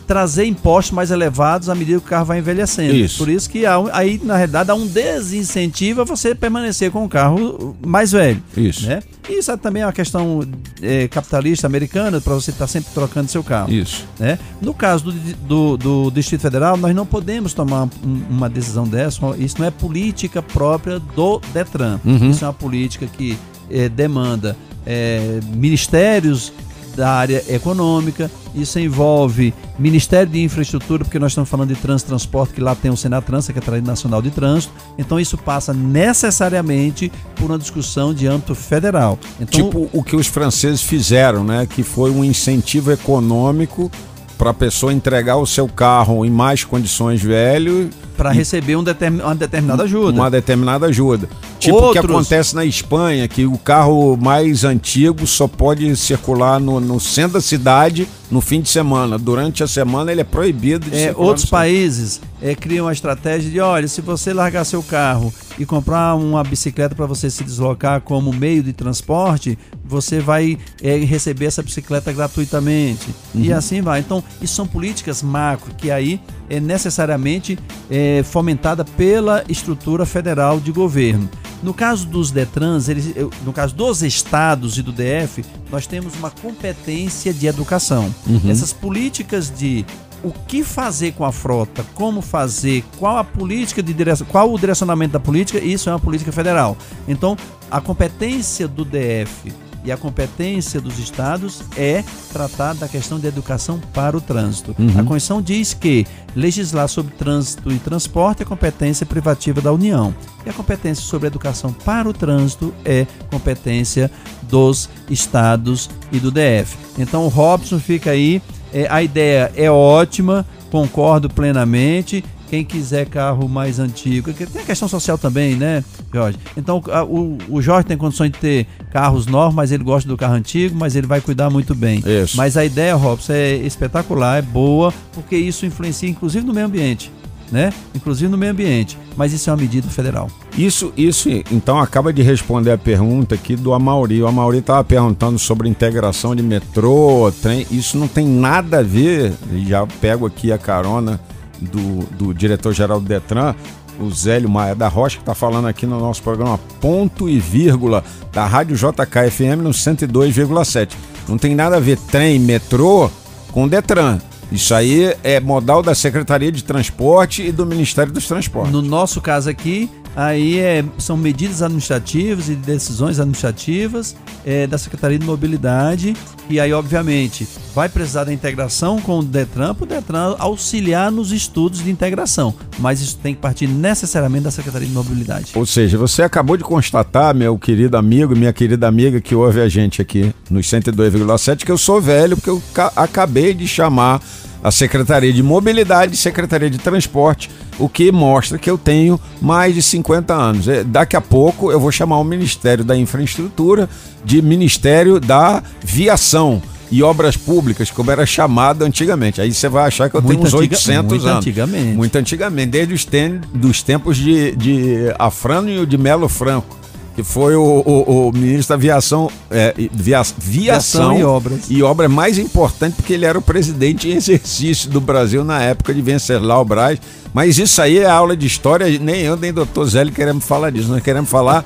[0.07, 2.95] trazer impostos mais elevados à medida que o carro vai envelhecendo.
[2.95, 3.19] Isso.
[3.19, 7.09] Por isso que há, aí, na realidade, há um desincentivo a você permanecer com o
[7.09, 8.43] carro mais velho.
[8.57, 8.87] Isso.
[8.87, 9.03] Né?
[9.29, 10.45] Isso é também uma questão
[10.83, 13.73] é, capitalista americana, para você estar sempre trocando seu carro.
[13.73, 14.05] Isso.
[14.19, 14.39] né?
[14.61, 15.13] No caso do,
[15.47, 19.21] do, do Distrito Federal, nós não podemos tomar um- uma decisão dessa.
[19.39, 22.01] Isso não é política própria do Detran.
[22.05, 22.31] Uhum.
[22.31, 23.39] Isso é uma política que
[23.71, 26.53] eh, demanda eh, ministérios
[26.97, 28.31] da área econômica.
[28.55, 32.91] Isso envolve Ministério de Infraestrutura, porque nós estamos falando de trânsito transporte, que lá tem
[32.91, 34.73] o Senatrans, Secretaria Nacional de Trânsito.
[34.99, 39.19] Então isso passa necessariamente por uma discussão de âmbito federal.
[39.41, 41.67] Então, Tipo o que os franceses fizeram, né?
[41.67, 43.91] Que foi um incentivo econômico
[44.37, 47.89] para a pessoa entregar o seu carro em mais condições velho
[48.23, 50.13] para receber um determin- uma determinada ajuda.
[50.13, 51.29] uma determinada ajuda.
[51.59, 56.79] Tipo o que acontece na Espanha, que o carro mais antigo só pode circular no,
[56.79, 59.19] no centro da cidade no fim de semana.
[59.19, 61.27] Durante a semana ele é proibido de É, circular.
[61.29, 66.15] outros países é, criam a estratégia de, olha, se você largar seu carro e comprar
[66.15, 71.63] uma bicicleta para você se deslocar como meio de transporte, você vai é, receber essa
[71.63, 73.09] bicicleta gratuitamente.
[73.35, 73.43] Uhum.
[73.43, 73.99] E assim vai.
[74.01, 77.59] Então, isso são políticas macro que aí é necessariamente
[77.91, 81.29] é, fomentada pela estrutura federal de governo.
[81.63, 86.31] No caso dos Detrans, eles, no caso dos estados e do DF, nós temos uma
[86.31, 88.13] competência de educação.
[88.51, 89.87] Essas políticas de
[90.25, 94.59] o que fazer com a frota, como fazer, qual a política de direção, qual o
[94.59, 96.77] direcionamento da política, isso é uma política federal.
[97.09, 97.37] Então,
[97.71, 99.53] a competência do DF
[99.85, 104.75] e a competência dos estados é tratar da questão de educação para o trânsito.
[104.93, 110.15] A Constituição diz que legislar sobre trânsito e transporte é competência privativa da União.
[110.47, 114.11] E a competência sobre educação para o trânsito é competência
[114.43, 116.77] dos estados e do DF.
[116.99, 118.43] Então o Robson fica aí,
[118.73, 122.25] é, a ideia é ótima, concordo plenamente.
[122.53, 126.39] Quem quiser carro mais antigo, tem a questão social também, né, Jorge?
[126.55, 130.35] Então o, o Jorge tem condições de ter carros novos, mas ele gosta do carro
[130.35, 132.03] antigo, mas ele vai cuidar muito bem.
[132.05, 132.37] Isso.
[132.37, 137.11] Mas a ideia, Robson, é espetacular, é boa, porque isso influencia inclusive no meio ambiente,
[137.51, 137.73] né?
[137.95, 138.99] Inclusive no meio ambiente.
[139.17, 140.31] Mas isso é uma medida federal.
[140.55, 144.23] Isso, isso, então, acaba de responder a pergunta aqui do Amauri.
[144.23, 147.67] O Amauri estava perguntando sobre integração de metrô, trem.
[147.71, 149.33] Isso não tem nada a ver,
[149.67, 151.19] já pego aqui a carona
[151.63, 153.55] do, do diretor-geral do Detran,
[153.99, 158.03] o Zélio Maia da Rocha, que está falando aqui no nosso programa Ponto e Vírgula,
[158.33, 160.93] da Rádio JKFM no 102,7.
[161.29, 163.11] Não tem nada a ver trem, metrô
[163.53, 164.19] com Detran.
[164.51, 168.73] Isso aí é modal da Secretaria de Transporte e do Ministério dos Transportes.
[168.73, 175.19] No nosso caso aqui, aí é, são medidas administrativas e decisões administrativas é, da Secretaria
[175.19, 176.15] de Mobilidade.
[176.51, 181.33] E aí, obviamente, vai precisar da integração com o Detran, para o Detran auxiliar nos
[181.33, 182.53] estudos de integração.
[182.79, 185.53] Mas isso tem que partir necessariamente da Secretaria de Mobilidade.
[185.55, 189.69] Ou seja, você acabou de constatar, meu querido amigo, minha querida amiga que ouve a
[189.69, 194.21] gente aqui nos 102,7, que eu sou velho porque eu ca- acabei de chamar
[194.63, 199.75] a Secretaria de Mobilidade e Secretaria de Transporte, o que mostra que eu tenho mais
[199.75, 200.69] de 50 anos.
[200.69, 203.89] É, Daqui a pouco eu vou chamar o Ministério da Infraestrutura
[204.25, 209.41] de Ministério da Viação e Obras Públicas, como era chamado antigamente.
[209.41, 211.39] Aí você vai achar que eu tenho Muito uns antiga- 800 muito anos.
[211.39, 211.97] antigamente.
[211.97, 216.77] Muito antigamente, desde os tem, dos tempos de, de Afrânio de Melo Franco,
[217.15, 221.61] que foi o, o- o ministro da Aviação, é, via- viação, Viação e obras.
[221.69, 225.93] E obra mais importante porque ele era o presidente em exercício do Brasil na época
[225.93, 226.99] de Venceslau Braz.
[227.35, 230.89] Mas isso aí é aula de história, nem eu nem doutor Zélio queremos falar disso.
[230.89, 231.65] Nós queremos falar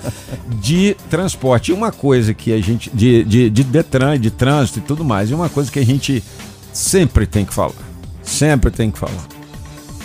[0.61, 1.71] de transporte.
[1.71, 2.89] E uma coisa que a gente.
[2.95, 5.31] de, de, de Detran, de trânsito e tudo mais.
[5.31, 6.23] E uma coisa que a gente
[6.73, 7.73] sempre tem que falar.
[8.23, 9.27] Sempre tem que falar.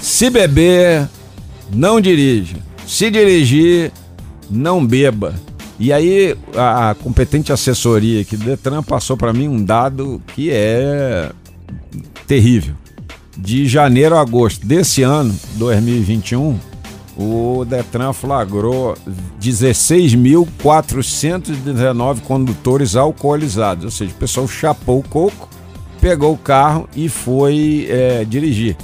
[0.02, 1.08] Se beber,
[1.72, 2.58] não dirija.
[2.88, 3.92] Se dirigir,
[4.52, 5.34] não beba.
[5.80, 11.32] E aí a, competente assessoria do Detran passou para mim um dado que é
[12.28, 12.76] terrível.
[13.36, 16.60] De janeiro a agosto desse ano, 2021,
[17.18, 18.96] o Detran flagrou
[19.42, 23.86] 16.419 condutores alcoolizados.
[23.86, 25.50] Ou seja, o pessoal chapou o coco,
[26.00, 28.78] pegou o carro e foi é, dirigir.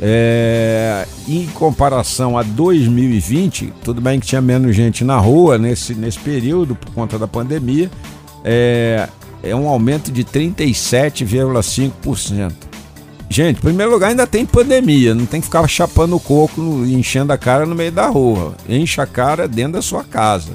[0.00, 6.20] É, em comparação a 2020, tudo bem que tinha menos gente na rua nesse, nesse
[6.20, 7.90] período por conta da pandemia,
[8.44, 9.08] é,
[9.42, 12.68] é um aumento de 37,5%.
[13.30, 15.14] Gente, em primeiro lugar, ainda tem pandemia.
[15.14, 18.54] Não tem que ficar chapando o coco enchendo a cara no meio da rua.
[18.66, 20.52] Enche a cara dentro da sua casa.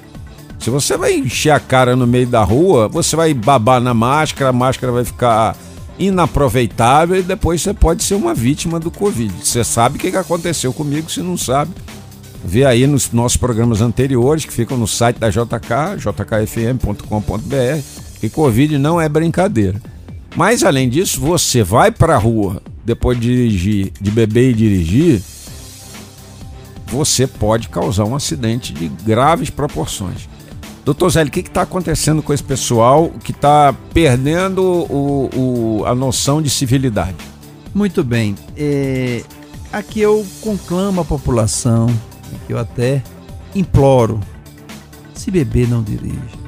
[0.58, 4.50] Se você vai encher a cara no meio da rua, você vai babar na máscara,
[4.50, 5.56] a máscara vai ficar
[6.00, 9.34] inaproveitável e depois você pode ser uma vítima do Covid.
[9.44, 11.72] Você sabe o que aconteceu comigo, se não sabe,
[12.44, 17.82] vê aí nos nossos programas anteriores que ficam no site da JK, jkfm.com.br,
[18.20, 19.82] que Covid não é brincadeira.
[20.36, 25.22] Mas além disso, você vai para a rua depois de dirigir, de beber e dirigir,
[26.88, 30.28] você pode causar um acidente de graves proporções.
[30.86, 35.96] Doutor Zé, o que está acontecendo com esse pessoal que está perdendo o, o, a
[35.96, 37.16] noção de civilidade?
[37.74, 38.36] Muito bem.
[38.58, 39.24] É,
[39.72, 41.88] aqui eu conclamo a população,
[42.50, 43.02] eu até
[43.56, 44.20] imploro:
[45.14, 46.44] se beber, não dirija.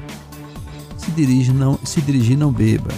[0.98, 2.91] Se, dirige, não, se dirigir, não beba.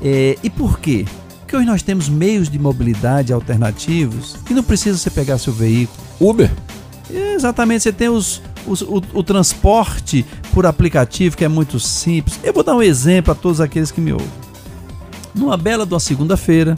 [0.00, 1.04] É, e por quê?
[1.40, 5.98] Porque hoje nós temos meios de mobilidade alternativos e não precisa você pegar seu veículo.
[6.18, 6.50] Uber?
[7.12, 12.38] É, exatamente, você tem os, os o, o, transporte por aplicativo que é muito simples.
[12.42, 14.28] Eu vou dar um exemplo a todos aqueles que me ouvem.
[15.34, 16.76] Numa bela de uma segunda-feira,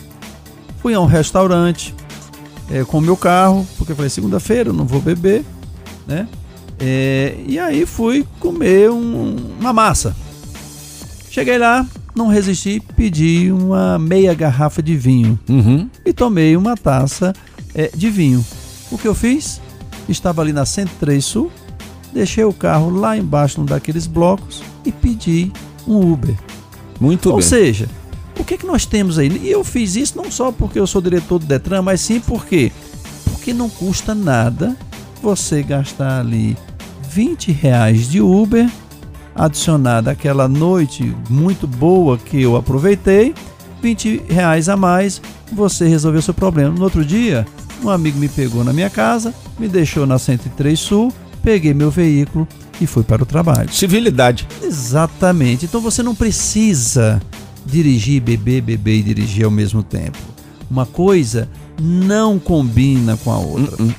[0.81, 1.95] fui a um restaurante
[2.71, 5.45] é, com o meu carro, porque eu falei, segunda-feira eu não vou beber,
[6.07, 6.29] né?
[6.79, 10.15] É, e aí fui comer um, uma massa.
[11.31, 15.89] Cheguei lá, não resisti, pedi uma meia garrafa de vinho uhum.
[16.05, 17.35] e tomei uma taça
[17.75, 18.45] é, de vinho.
[18.91, 19.61] O que eu fiz?
[20.09, 21.51] Estava ali na 103 Sul,
[22.17, 25.53] deixei o carro lá embaixo num daqueles blocos e pedi
[25.87, 26.35] um Uber.
[27.01, 27.45] Muito Ou bem.
[27.45, 27.89] Ou seja,
[28.39, 29.29] o que, é que nós temos aí?
[29.29, 32.73] E eu fiz isso não só porque eu sou diretor do Detran, mas sim porque
[33.31, 34.77] porque não custa nada
[35.23, 36.57] você gastar ali
[37.11, 38.69] 20 reais de Uber
[39.35, 43.35] adicionada aquela noite muito boa que eu aproveitei,
[43.83, 45.21] 20 reais a mais,
[45.53, 46.75] você resolveu seu problema.
[46.75, 47.47] No outro dia,
[47.85, 51.13] um amigo me pegou na minha casa, me deixou na 103 Sul,
[51.47, 52.49] peguei meu veículo
[52.81, 53.73] e fui para o trabalho.
[53.73, 54.49] Civilidade.
[54.61, 55.65] Exatamente.
[55.65, 57.23] Então você não precisa
[57.65, 60.19] dirigir, beber, beber e dirigir ao mesmo tempo.
[60.69, 61.49] Uma coisa
[61.81, 63.81] não combina com a outra.
[63.81, 63.95] Uh -uh.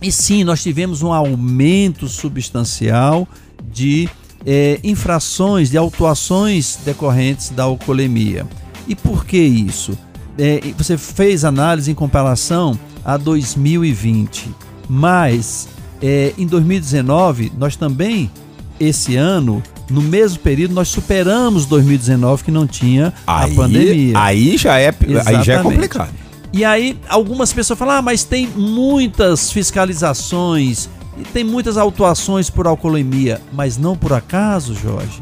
[0.00, 3.26] E sim, nós tivemos um aumento substancial
[3.72, 4.08] de
[4.46, 8.46] é, infrações, de autuações decorrentes da alcoolemia.
[8.86, 9.98] E por que isso?
[10.38, 14.48] É, você fez análise em comparação a 2020,
[14.88, 15.73] mas
[16.04, 18.30] é, em 2019 nós também
[18.78, 24.18] esse ano no mesmo período nós superamos 2019 que não tinha aí, a pandemia.
[24.18, 26.12] Aí já é aí já é complicado.
[26.52, 32.66] E aí algumas pessoas falam: "Ah, mas tem muitas fiscalizações e tem muitas autuações por
[32.66, 35.20] alcoolemia, mas não por acaso, Jorge.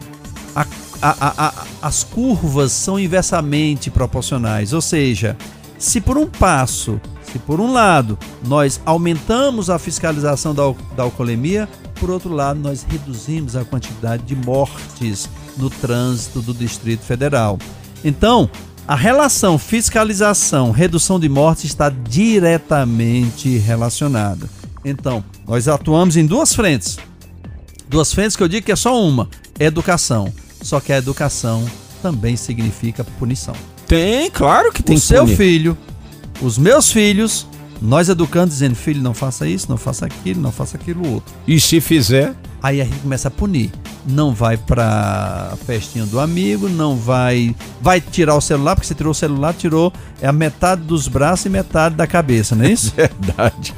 [0.54, 0.66] A,
[1.00, 5.36] a, a, as curvas são inversamente proporcionais, ou seja,
[5.82, 8.16] se por um passo, se por um lado
[8.46, 10.62] nós aumentamos a fiscalização da,
[10.96, 17.02] da alcoolemia, por outro lado nós reduzimos a quantidade de mortes no trânsito do Distrito
[17.02, 17.58] Federal.
[18.04, 18.48] Então,
[18.86, 24.48] a relação fiscalização, redução de mortes está diretamente relacionada.
[24.84, 26.96] Então, nós atuamos em duas frentes.
[27.88, 30.32] Duas frentes que eu digo que é só uma: educação.
[30.62, 31.64] Só que a educação
[32.00, 33.54] também significa punição.
[33.92, 34.96] Tem, claro que tem.
[34.96, 35.76] O seu filho,
[36.40, 37.46] os meus filhos,
[37.78, 41.34] nós educando, dizendo: filho, não faça isso, não faça aquilo, não faça aquilo outro.
[41.46, 42.34] E se fizer?
[42.62, 43.70] Aí a gente começa a punir.
[44.06, 47.54] Não vai pra festinha do amigo, não vai.
[47.82, 51.44] Vai tirar o celular, porque você tirou o celular, tirou é a metade dos braços
[51.44, 52.92] e metade da cabeça, não é isso?
[52.96, 53.74] Verdade.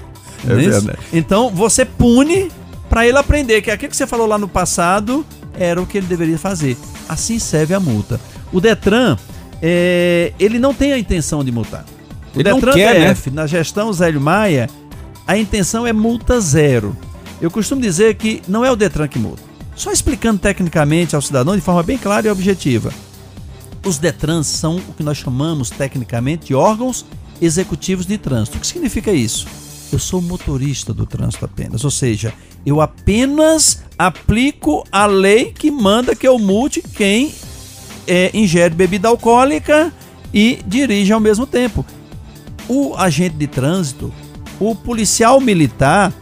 [0.47, 0.99] É, é verdade.
[1.13, 2.53] Então você pune
[2.89, 5.27] para ele aprender que aquilo que você falou lá no passado
[5.59, 6.77] era o que ele deveria fazer.
[7.09, 8.21] Assim serve a multa.
[8.53, 9.17] O Detran,
[9.67, 11.87] é, ele não tem a intenção de multar.
[12.35, 13.37] O ele Detran quer, DF, né?
[13.37, 14.69] na gestão Zélio Maia,
[15.27, 16.95] a intenção é multa zero.
[17.41, 19.43] Eu costumo dizer que não é o Detran que multa.
[19.75, 22.93] Só explicando tecnicamente ao cidadão de forma bem clara e objetiva.
[23.87, 27.07] Os Detrans são o que nós chamamos tecnicamente de órgãos
[27.41, 28.59] executivos de trânsito.
[28.59, 29.47] O que significa isso?
[29.95, 31.85] eu sou motorista do trânsito apenas.
[31.85, 32.35] Ou seja,
[32.67, 37.33] eu apenas aplico a lei que manda que eu multe quem
[38.07, 39.93] é, ingere bebida alcoólica
[40.33, 41.85] e dirige ao mesmo tempo.
[42.69, 44.13] O agente de trânsito,
[44.59, 46.13] o policial militar,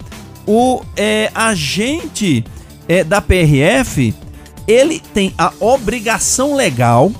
[0.47, 2.45] o é, agente
[2.89, 4.15] é, da PRF,
[4.67, 7.13] ele tem a obrigação legal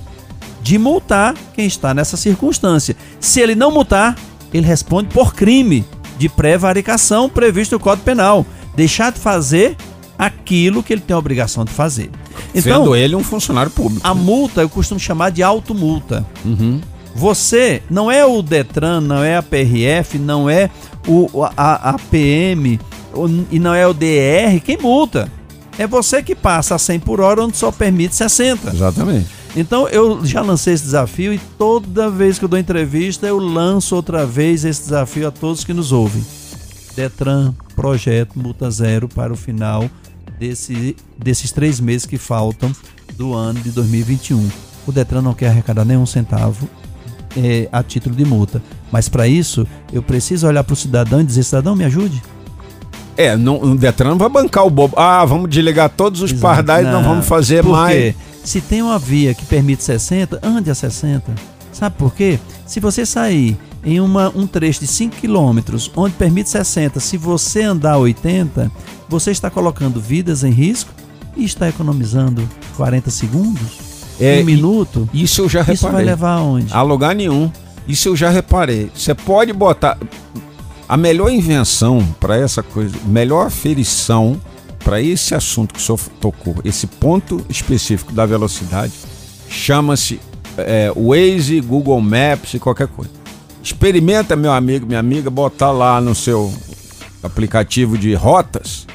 [0.61, 2.97] de multar quem está nessa circunstância.
[3.19, 4.17] Se ele não multar,
[4.53, 5.85] ele responde por crime
[6.19, 8.47] de prevaricação previsto no Código Penal.
[8.77, 9.77] Deixar de fazer
[10.19, 12.11] aquilo que ele tem a obrigação de fazer.
[12.55, 14.07] Então, Sendo ele um funcionário público.
[14.07, 16.25] A multa eu costumo chamar de automulta.
[16.45, 16.81] Uhum.
[17.15, 20.71] Você não é o Detran, não é a PRF, não é
[21.07, 22.79] o, a, a PM
[23.51, 25.31] e não é o DR quem multa.
[25.79, 28.71] É você que passa a 100 por hora onde só permite 60.
[28.71, 29.27] Exatamente.
[29.55, 33.95] Então eu já lancei esse desafio e toda vez que eu dou entrevista eu lanço
[33.95, 36.25] outra vez esse desafio a todos que nos ouvem.
[36.97, 39.91] Detran, projeto multa zero para o final
[40.43, 42.75] desse, desses três meses que faltam
[43.17, 44.49] do ano de 2021.
[44.87, 46.69] O Detran não quer arrecadar nenhum centavo
[47.37, 48.61] é, a título de multa.
[48.91, 52.21] Mas para isso, eu preciso olhar para o cidadão e dizer: cidadão, me ajude.
[53.17, 54.95] É, não, o Detran não vai bancar o bobo.
[54.99, 56.43] Ah, vamos desligar todos os Exato.
[56.43, 58.15] pardais, não, não vamos fazer mais.
[58.43, 61.33] Se tem uma via que permite 60, ande a 60.
[61.73, 62.39] Sabe por quê?
[62.67, 65.59] Se você sair em uma, um trecho de 5 km,
[65.97, 68.71] onde permite 60, se você andar 80,
[69.09, 70.91] você está colocando vidas em risco
[71.37, 72.47] e está economizando
[72.77, 75.09] 40 segundos é, um minuto.
[75.13, 75.75] Isso eu já reparei.
[75.75, 76.73] Isso vai levar aonde?
[76.73, 77.51] A lugar nenhum.
[77.89, 78.91] Isso eu já reparei.
[78.95, 79.99] Você pode botar.
[80.89, 84.39] A melhor invenção para essa coisa, melhor aferição
[84.85, 88.93] para esse assunto que o senhor tocou, esse ponto específico da velocidade,
[89.49, 90.21] chama-se
[90.59, 93.11] é, Waze, Google Maps e qualquer coisa.
[93.63, 96.53] Experimenta, meu amigo, minha amiga, botar lá no seu
[97.23, 98.87] aplicativo de rotas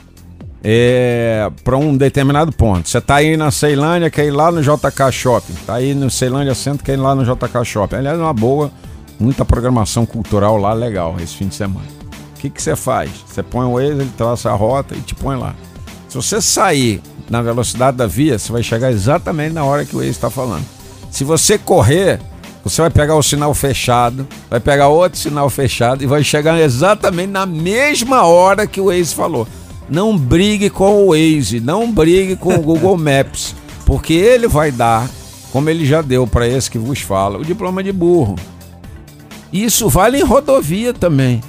[0.64, 2.90] é, para um determinado ponto.
[2.90, 5.54] Você está aí na Ceilândia, quer ir lá no JK Shopping.
[5.54, 7.96] Está aí no Ceilândia Centro, quer ir lá no JK Shopping.
[7.96, 8.72] Aliás, é uma boa,
[9.20, 11.86] muita programação cultural lá legal esse fim de semana.
[12.36, 13.10] O que você faz?
[13.26, 15.56] Você põe o Waze, ele traça a rota e te põe lá.
[16.08, 20.00] Se você sair na velocidade da via, você vai chegar exatamente na hora que o
[20.00, 20.77] Waze está falando.
[21.12, 22.20] Se você correr,
[22.64, 27.32] você vai pegar o sinal fechado, vai pegar outro sinal fechado e vai chegar exatamente
[27.32, 29.48] na mesma hora que o Waze falou
[29.90, 33.56] não brigue com o Waze, não brigue com o Google Maps,
[33.86, 35.10] porque ele vai dar,
[35.52, 38.36] como ele já deu para esse que vos fala, o diploma de burro.
[39.52, 41.42] Isso vale em rodovia também.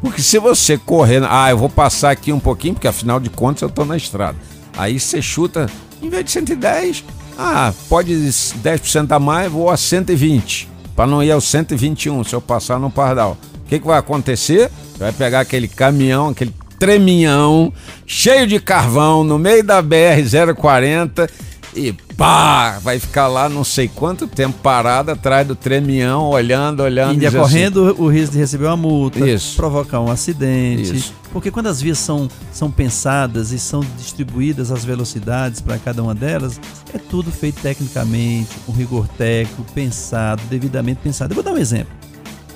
[0.00, 3.62] Porque se você correr, ah, eu vou passar aqui um pouquinho, porque afinal de contas
[3.62, 4.36] eu estou na estrada.
[4.76, 5.66] Aí você chuta,
[6.02, 7.04] em vez de 110,
[7.42, 12.40] ah, pode 10% a mais, vou a 120, para não ir ao 121 se eu
[12.40, 13.38] passar no Pardal.
[13.64, 14.70] O que, que vai acontecer?
[14.92, 17.72] Você vai pegar aquele caminhão, aquele treminhão,
[18.06, 21.30] cheio de carvão, no meio da BR-040
[21.74, 27.22] e pá, vai ficar lá não sei quanto tempo parado atrás do tremião, olhando, olhando.
[27.22, 29.56] E correndo assim, o risco de receber uma multa, isso.
[29.56, 30.96] provocar um acidente.
[30.96, 31.14] Isso.
[31.32, 36.14] Porque quando as vias são, são pensadas e são distribuídas as velocidades para cada uma
[36.14, 36.60] delas,
[36.92, 41.32] é tudo feito tecnicamente, com rigor técnico, pensado, devidamente pensado.
[41.32, 41.92] Eu vou dar um exemplo.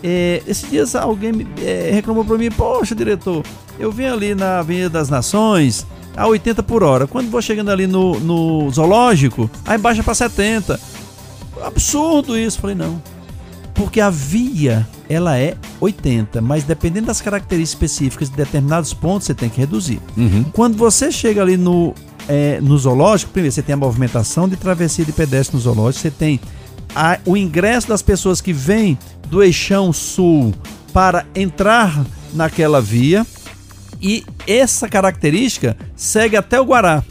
[0.02, 3.44] É, esses dias alguém é, reclamou para mim, poxa, diretor,
[3.78, 5.86] eu vim ali na Avenida das Nações
[6.16, 7.06] a 80 por hora.
[7.06, 10.78] Quando vou chegando ali no, no zoológico, aí baixa para 70.
[11.62, 12.60] Absurdo isso.
[12.60, 13.02] Falei, não.
[13.74, 19.34] Porque a via, ela é 80, mas dependendo das características específicas de determinados pontos, você
[19.34, 20.00] tem que reduzir.
[20.16, 20.44] Uhum.
[20.52, 21.92] Quando você chega ali no,
[22.28, 26.10] é, no zoológico, primeiro você tem a movimentação de travessia de pedestre no zoológico, você
[26.10, 26.40] tem
[26.94, 28.96] a, o ingresso das pessoas que vêm
[29.28, 30.54] do eixão sul
[30.92, 33.26] para entrar naquela via
[34.04, 37.02] e essa característica segue até o Guará.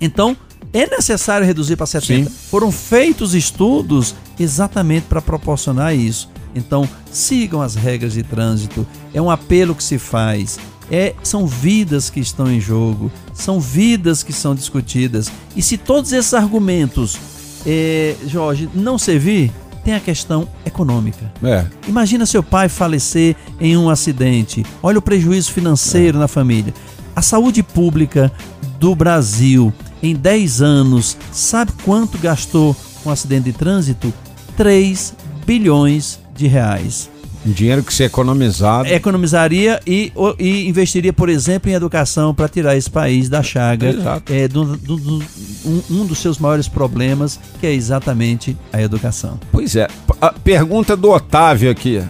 [0.00, 0.34] Então,
[0.72, 2.30] é necessário reduzir para 70.
[2.30, 2.36] Sim.
[2.50, 6.30] Foram feitos estudos exatamente para proporcionar isso.
[6.54, 8.86] Então, sigam as regras de trânsito.
[9.12, 10.58] É um apelo que se faz.
[10.90, 15.30] É, são vidas que estão em jogo, são vidas que são discutidas.
[15.54, 17.18] E se todos esses argumentos,
[17.66, 19.52] é, Jorge, não servir,
[19.86, 21.32] tem a questão econômica.
[21.44, 21.64] É.
[21.86, 24.66] Imagina seu pai falecer em um acidente.
[24.82, 26.20] Olha o prejuízo financeiro é.
[26.20, 26.74] na família.
[27.14, 28.32] A saúde pública
[28.80, 29.72] do Brasil
[30.02, 34.12] em 10 anos, sabe quanto gastou com um acidente de trânsito?
[34.56, 35.14] 3
[35.46, 37.08] bilhões de reais.
[37.52, 38.88] Dinheiro que se economizado.
[38.88, 43.88] Economizaria e, e investiria, por exemplo, em educação para tirar esse país da chaga.
[43.90, 44.32] Exato.
[44.32, 45.24] É, do, do, do,
[45.64, 49.38] um, um, dos seus maiores problemas, que é exatamente a educação.
[49.52, 49.88] Pois é.
[50.20, 52.02] A pergunta do Otávio aqui.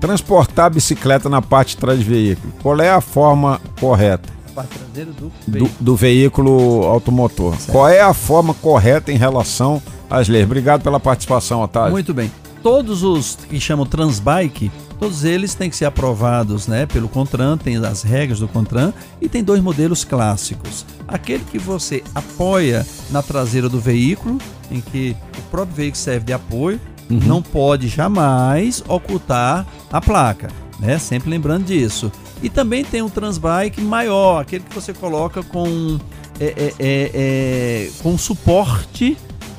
[0.00, 2.52] Transportar a bicicleta na parte de trás do veículo.
[2.62, 4.28] Qual é a forma correta?
[4.50, 5.72] A parte traseira do veículo.
[5.80, 7.56] Do, do veículo automotor.
[7.56, 7.72] Certo.
[7.72, 10.44] Qual é a forma correta em relação às leis?
[10.44, 11.90] Obrigado pela participação, Otávio.
[11.90, 12.30] Muito bem
[12.68, 17.76] todos os que chamam Transbike, todos eles têm que ser aprovados né, pelo CONTRAN, tem
[17.78, 18.92] as regras do CONTRAN
[19.22, 20.84] e tem dois modelos clássicos.
[21.08, 24.36] Aquele que você apoia na traseira do veículo,
[24.70, 27.18] em que o próprio veículo serve de apoio, uhum.
[27.20, 30.48] não pode jamais ocultar a placa,
[30.78, 30.98] né?
[30.98, 32.12] Sempre lembrando disso.
[32.42, 35.98] E também tem um Transbike maior, aquele que você coloca com,
[36.38, 39.16] é, é, é, é com suporte,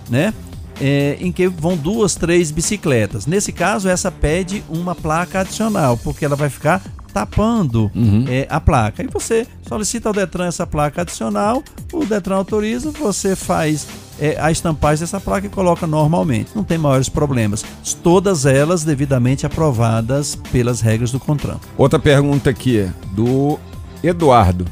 [0.07, 0.31] né?
[0.79, 3.25] É, em que vão duas, três bicicletas.
[3.25, 6.81] Nesse caso, essa pede uma placa adicional, porque ela vai ficar
[7.13, 8.25] tapando Uhum.
[8.27, 9.03] é, a placa.
[9.03, 13.87] E você solicita ao Detran essa placa adicional, o Detran autoriza, você faz
[14.19, 16.51] é, a estampagem dessa placa e coloca normalmente.
[16.55, 17.65] Não tem maiores problemas.
[18.03, 21.57] Todas elas devidamente aprovadas pelas regras do CONTRAN.
[21.77, 23.57] Outra pergunta aqui, do
[24.03, 24.65] Eduardo.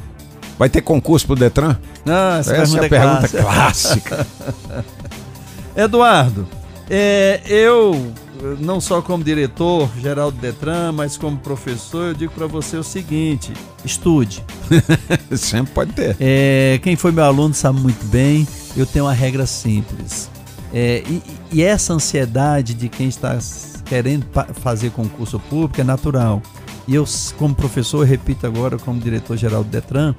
[0.58, 1.76] Vai ter concurso pro Detran?
[2.06, 3.42] Ah, essa, Essa é a pergunta clássica.
[3.42, 4.26] clássica.
[5.78, 6.44] Eduardo,
[6.90, 8.12] é, eu,
[8.58, 12.82] não só como diretor geral do Detran, mas como professor, eu digo para você o
[12.82, 13.52] seguinte:
[13.84, 14.44] estude.
[15.36, 16.16] Sempre pode ter.
[16.18, 18.44] É, quem foi meu aluno sabe muito bem,
[18.76, 20.28] eu tenho uma regra simples.
[20.74, 21.22] É, e,
[21.52, 23.38] e essa ansiedade de quem está
[23.84, 26.42] querendo fazer concurso público é natural.
[26.88, 27.04] E eu,
[27.36, 30.12] como professor, eu repito agora, como diretor-geral do Detran,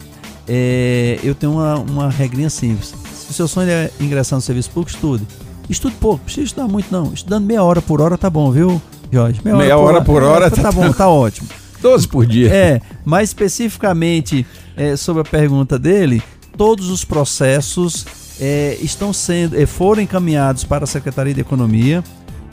[0.48, 2.94] é, eu tenho uma, uma regrinha simples.
[3.14, 5.28] Se o seu sonho é ingressar no serviço público, estude.
[5.70, 7.14] Estude pouco, precisa estudar muito não.
[7.14, 9.40] Estudando meia hora por hora tá bom, viu, Jorge?
[9.44, 11.48] Meia hora por hora tá, tá- bom, tá ótimo.
[11.82, 12.50] 12 por dia.
[12.54, 14.46] É, mais especificamente
[14.76, 16.22] é, sobre a pergunta dele,
[16.58, 18.06] todos os processos
[18.40, 22.04] é, estão sendo, é, foram encaminhados para a Secretaria de Economia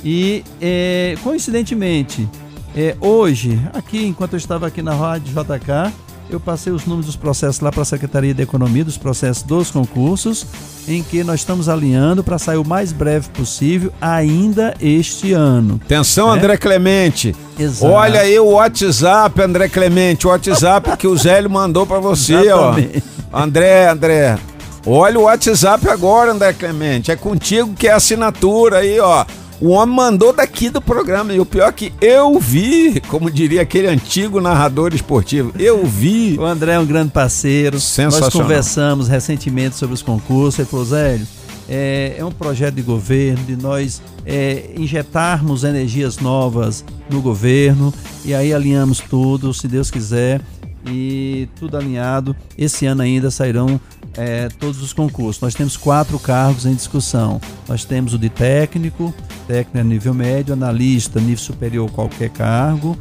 [0.05, 2.29] e, é, coincidentemente,
[2.77, 5.93] é, hoje, aqui, enquanto eu estava aqui na Rádio JK,
[6.29, 9.71] eu passei os números dos processos lá para a Secretaria de Economia, dos processos dos
[9.71, 10.45] concursos,
[10.89, 15.81] em que nós estamos alinhando para sair o mais breve possível ainda este ano.
[15.85, 16.39] Atenção, É?
[16.39, 17.35] André Clemente.
[17.59, 17.93] Exato.
[17.93, 20.27] Olha aí o WhatsApp, André Clemente.
[20.27, 23.03] O WhatsApp que o Zélio mandou pra você, Exatamente.
[23.33, 23.39] ó.
[23.39, 24.39] André, André.
[24.87, 27.11] Olha o WhatsApp agora, André Clemente.
[27.11, 29.25] É contigo que é a assinatura aí, ó.
[29.61, 31.33] O homem mandou daqui do programa.
[31.33, 36.37] E o pior é que eu vi, como diria aquele antigo narrador esportivo, eu vi.
[36.39, 37.81] O André é um grande parceiro.
[37.81, 38.31] Sensacional.
[38.31, 40.59] Nós conversamos recentemente sobre os concursos.
[40.59, 41.27] Ele falou, Zélio,
[41.69, 47.93] é, é um projeto de governo, de nós é, injetarmos energias novas no governo.
[48.25, 50.41] E aí alinhamos tudo, se Deus quiser.
[50.89, 52.37] E tudo alinhado.
[52.57, 53.81] Esse ano ainda sairão
[54.17, 55.41] é, todos os concursos.
[55.41, 57.41] Nós temos quatro cargos em discussão.
[57.69, 59.15] Nós temos o de técnico,
[59.47, 62.97] técnico a nível médio, analista, nível superior, qualquer cargo.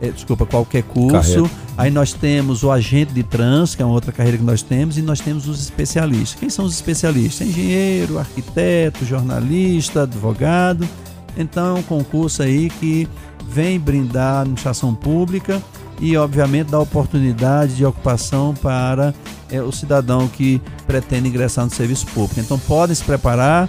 [0.00, 1.42] é, desculpa, qualquer curso.
[1.42, 1.50] Carreira.
[1.76, 4.96] Aí nós temos o agente de trans, que é uma outra carreira que nós temos,
[4.98, 6.38] e nós temos os especialistas.
[6.38, 7.46] Quem são os especialistas?
[7.46, 10.88] Engenheiro, arquiteto, jornalista, advogado.
[11.36, 13.08] Então é um concurso aí que
[13.48, 15.62] vem brindar a administração pública
[16.00, 19.14] e, obviamente, dá oportunidade de ocupação para
[19.50, 22.40] é, o cidadão que pretende ingressar no serviço público.
[22.40, 23.68] Então podem se preparar,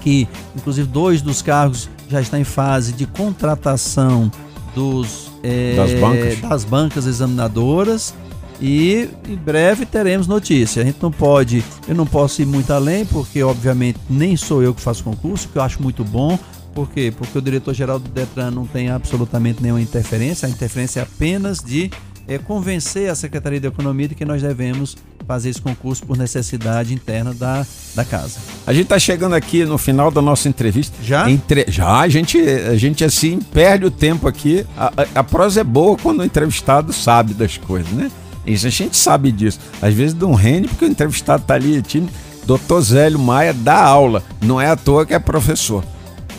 [0.00, 4.30] que inclusive dois dos cargos já estão em fase de contratação
[4.74, 6.40] dos, é, Das bancas.
[6.40, 8.14] das bancas examinadoras
[8.60, 10.82] e em breve teremos notícia.
[10.82, 14.74] A gente não pode, eu não posso ir muito além, porque obviamente nem sou eu
[14.74, 16.38] que faço concurso, que eu acho muito bom.
[16.74, 17.12] Por quê?
[17.16, 21.90] Porque o diretor-geral do Detran não tem absolutamente nenhuma interferência, a interferência é apenas de
[22.26, 24.96] é, convencer a Secretaria de Economia de que nós devemos
[25.26, 27.64] fazer esse concurso por necessidade interna da,
[27.94, 28.38] da casa.
[28.66, 30.96] A gente tá chegando aqui no final da nossa entrevista.
[31.02, 31.30] Já?
[31.30, 34.66] Entre- Já, a gente, a gente assim perde o tempo aqui.
[34.76, 38.10] A, a- a prosa é boa quando o entrevistado sabe das coisas, né?
[38.46, 39.58] Isso a gente sabe disso.
[39.80, 42.08] Às vezes não rende porque o entrevistado tá ali, time.
[42.46, 44.22] Doutor Zélio Maia dá aula.
[44.42, 45.82] Não é à toa que é professor.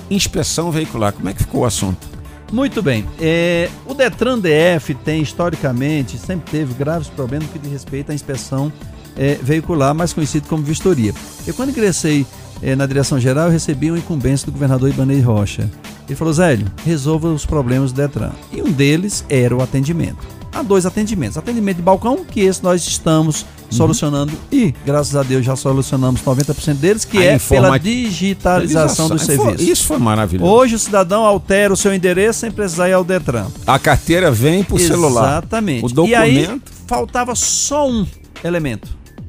[0.10, 2.08] Inspeção veicular, como é que ficou o assunto?
[2.52, 3.06] Muito bem.
[3.20, 8.72] É, o Detran DF tem, historicamente, sempre teve graves problemas que diz respeito à inspeção
[9.18, 11.14] é, veicular, mais conhecido como vistoria.
[11.48, 12.26] Eu, quando ingressei
[12.62, 15.70] é, na direção geral, eu recebi uma incumbência do governador Ibanez Rocha.
[16.08, 18.32] Ele falou, Zélio, resolva os problemas do Detran.
[18.52, 20.35] E um deles era o atendimento.
[20.56, 21.38] Há dois atendimentos.
[21.38, 26.76] Atendimento de balcão, que esse nós estamos solucionando e, graças a Deus, já solucionamos 90%
[26.76, 29.62] deles, que A é pela informa- digitalização dos serviços.
[29.68, 30.50] Isso foi maravilhoso.
[30.50, 33.48] Hoje o cidadão altera o seu endereço sem precisar ir ao Detran.
[33.68, 35.40] A carteira vem pro celular.
[35.40, 35.84] Exatamente.
[35.94, 36.72] O E aí documento.
[36.88, 38.06] faltava só um
[38.44, 38.88] elemento,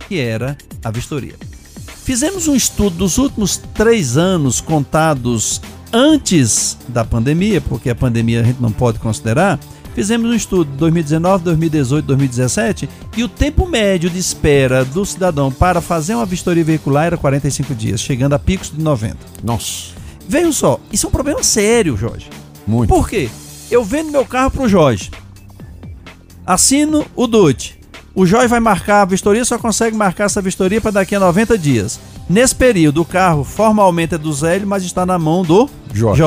[0.08, 1.34] que era a vistoria.
[2.04, 5.60] Fizemos um estudo dos últimos três anos contados
[5.92, 9.58] antes da pandemia, porque a pandemia a gente não pode considerar.
[9.96, 12.86] Fizemos um estudo de 2019, 2018, 2017
[13.16, 17.74] e o tempo médio de espera do cidadão para fazer uma vistoria veicular era 45
[17.74, 19.16] dias, chegando a picos de 90.
[19.42, 19.94] Nossa,
[20.28, 22.28] Vejam só, isso é um problema sério, Jorge.
[22.66, 22.90] muito.
[22.90, 23.30] Por quê?
[23.70, 25.10] Eu vendo meu carro pro Jorge.
[26.44, 27.78] Assino o DUT.
[28.14, 31.56] O Jorge vai marcar a vistoria, só consegue marcar essa vistoria para daqui a 90
[31.56, 31.98] dias.
[32.28, 36.20] Nesse período, o carro formalmente é do Zélio, mas está na mão do Jorge.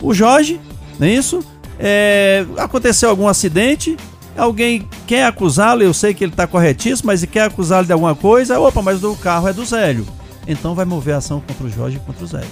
[0.00, 0.58] O Jorge,
[0.98, 1.44] não é isso?
[1.78, 3.96] É, aconteceu algum acidente,
[4.36, 8.58] alguém quer acusá-lo, eu sei que ele está corretíssimo, mas quer acusá-lo de alguma coisa,
[8.58, 10.06] opa, mas o carro é do Zélio.
[10.46, 12.42] então vai mover ação contra o Jorge e contra o Zé.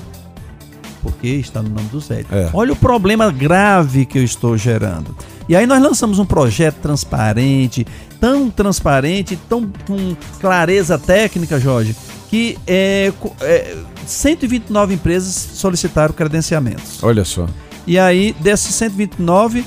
[1.02, 2.24] Porque está no nome do Zé.
[2.32, 2.50] É.
[2.52, 5.16] Olha o problema grave que eu estou gerando.
[5.48, 7.86] E aí nós lançamos um projeto transparente,
[8.20, 11.94] tão transparente, tão com clareza técnica, Jorge,
[12.28, 17.02] que é, é, 129 empresas solicitaram credenciamentos.
[17.02, 17.46] Olha só.
[17.86, 19.64] E aí, desses 129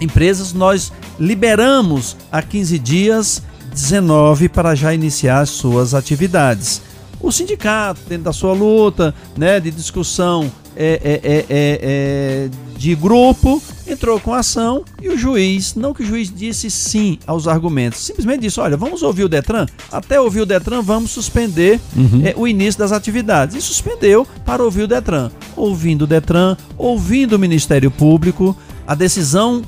[0.00, 6.82] empresas, nós liberamos a 15 dias 19 para já iniciar suas atividades.
[7.20, 13.62] O sindicato, dentro da sua luta, né, de discussão é, é, é, é, de grupo,
[13.86, 18.42] entrou com ação e o juiz, não que o juiz disse sim aos argumentos, simplesmente
[18.42, 22.22] disse: olha, vamos ouvir o Detran, até ouvir o Detran, vamos suspender uhum.
[22.36, 23.56] o início das atividades.
[23.56, 25.30] E suspendeu para ouvir o Detran.
[25.56, 28.56] Ouvindo o Detran, ouvindo o Ministério Público,
[28.86, 29.62] a decisão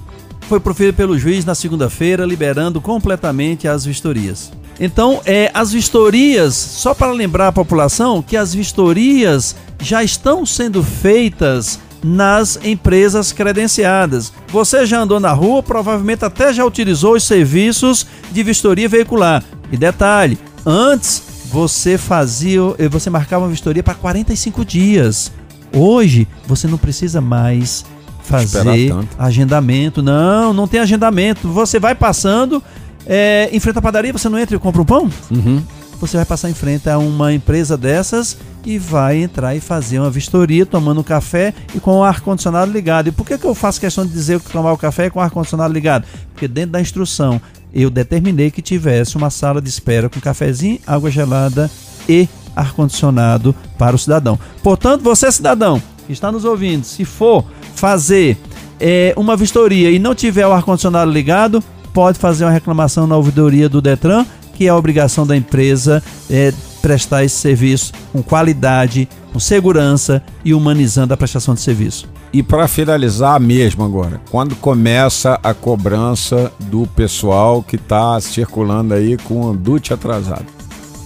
[0.48, 4.52] foi proferida pelo juiz na segunda-feira, liberando completamente as vistorias.
[4.78, 10.82] Então, é, as vistorias, só para lembrar a população que as vistorias já estão sendo
[10.82, 14.30] feitas nas empresas credenciadas.
[14.48, 19.42] Você já andou na rua, provavelmente até já utilizou os serviços de vistoria veicular.
[19.72, 25.32] E detalhe, antes você fazia, você marcava uma vistoria para 45 dias.
[25.72, 27.86] Hoje você não precisa mais
[28.22, 30.02] fazer agendamento.
[30.02, 31.48] Não, não tem agendamento.
[31.48, 32.62] Você vai passando,
[33.06, 35.10] é, em frente à padaria, você não entra e compra um pão?
[35.30, 35.62] Uhum.
[36.00, 40.10] Você vai passar em frente a uma empresa dessas e vai entrar e fazer uma
[40.10, 43.08] vistoria tomando um café e com o ar-condicionado ligado.
[43.08, 45.22] E por que, que eu faço questão de dizer que tomar o café com o
[45.22, 46.06] ar-condicionado ligado?
[46.32, 47.40] Porque dentro da instrução
[47.72, 51.70] eu determinei que tivesse uma sala de espera com cafezinho, água gelada
[52.08, 54.38] e ar-condicionado para o cidadão.
[54.62, 57.44] Portanto, você, cidadão, que está nos ouvindo, se for
[57.74, 58.38] fazer
[58.78, 61.62] é, uma vistoria e não tiver o ar-condicionado ligado,
[61.92, 66.52] pode fazer uma reclamação na ouvidoria do Detran, que é a obrigação da empresa é,
[66.84, 72.06] prestar esse serviço com qualidade, com segurança e humanizando a prestação de serviço.
[72.30, 79.16] E para finalizar mesmo agora, quando começa a cobrança do pessoal que está circulando aí
[79.16, 80.44] com o DUT atrasado?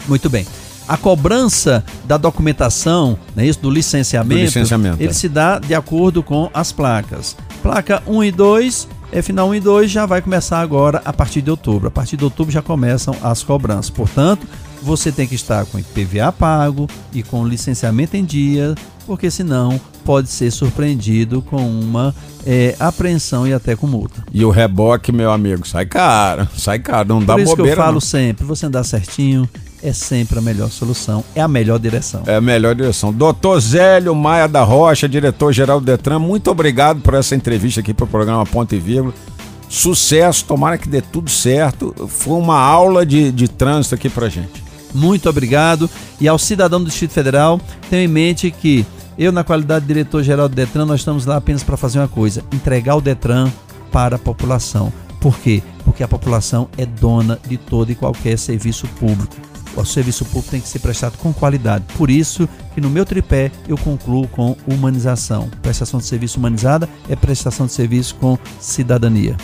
[0.09, 0.45] Muito bem.
[0.89, 5.13] A cobrança da documentação, né, isso, do licenciamento, do licenciamento ele é.
[5.13, 7.37] se dá de acordo com as placas.
[7.63, 11.41] Placa 1 e 2 é final 1 e 2 já vai começar agora a partir
[11.41, 11.87] de outubro.
[11.87, 13.91] A partir de outubro já começam as cobranças.
[13.91, 14.45] Portanto,
[14.83, 18.75] você tem que estar com IPVA pago e com licenciamento em dia,
[19.07, 22.15] porque senão pode ser surpreendido com uma
[22.47, 24.25] é, apreensão e até com multa.
[24.33, 27.75] E o reboque, meu amigo, sai caro, sai caro, não dá Por isso bobeira.
[27.75, 28.01] que eu falo não.
[28.01, 29.49] sempre, você andar certinho,
[29.83, 32.23] é sempre a melhor solução, é a melhor direção.
[32.27, 33.13] É a melhor direção.
[33.13, 38.05] Doutor Zélio Maia da Rocha, diretor-geral do Detran, muito obrigado por essa entrevista aqui para
[38.05, 39.15] o programa Ponto e Vírgula.
[39.69, 41.95] Sucesso, tomara que dê tudo certo.
[42.09, 44.68] Foi uma aula de, de trânsito aqui para gente.
[44.95, 45.89] Muito obrigado.
[46.21, 48.87] E ao cidadão do Distrito Federal, tenha em mente que
[49.19, 52.45] eu, na qualidade de diretor-geral do Detran, nós estamos lá apenas para fazer uma coisa:
[52.53, 53.51] entregar o Detran
[53.91, 54.93] para a população.
[55.21, 55.63] Por quê?
[55.85, 59.49] Porque a população é dona de todo e qualquer serviço público
[59.81, 61.85] o serviço público tem que ser prestado com qualidade.
[61.97, 65.49] Por isso que no meu tripé eu concluo com humanização.
[65.63, 69.37] Prestação de serviço humanizada é prestação de serviço com cidadania.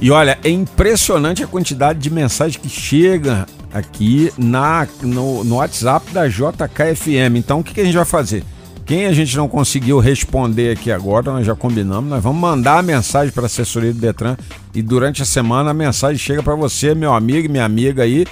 [0.00, 6.10] E olha, é impressionante a quantidade de mensagens que chega aqui na, no, no WhatsApp
[6.12, 7.36] da JKFM.
[7.36, 8.44] Então o que, que a gente vai fazer?
[8.88, 12.82] Quem a gente não conseguiu responder aqui agora, nós já combinamos, nós vamos mandar a
[12.82, 14.34] mensagem para a assessoria do Detran
[14.74, 18.26] e durante a semana a mensagem chega para você, meu amigo e minha amiga aí,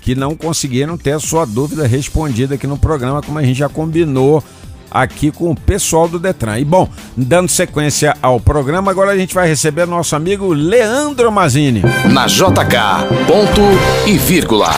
[0.00, 3.68] que não conseguiram ter a sua dúvida respondida aqui no programa, como a gente já
[3.68, 4.42] combinou
[4.90, 6.58] aqui com o pessoal do Detran.
[6.58, 11.82] E bom, dando sequência ao programa, agora a gente vai receber nosso amigo Leandro Mazini.
[12.10, 13.62] Na JK, ponto
[14.06, 14.70] e vírgula.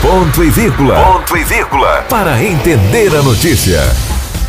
[0.00, 0.94] Ponto e vírgula.
[0.94, 2.02] Ponto e vírgula.
[2.08, 3.80] Para entender a notícia.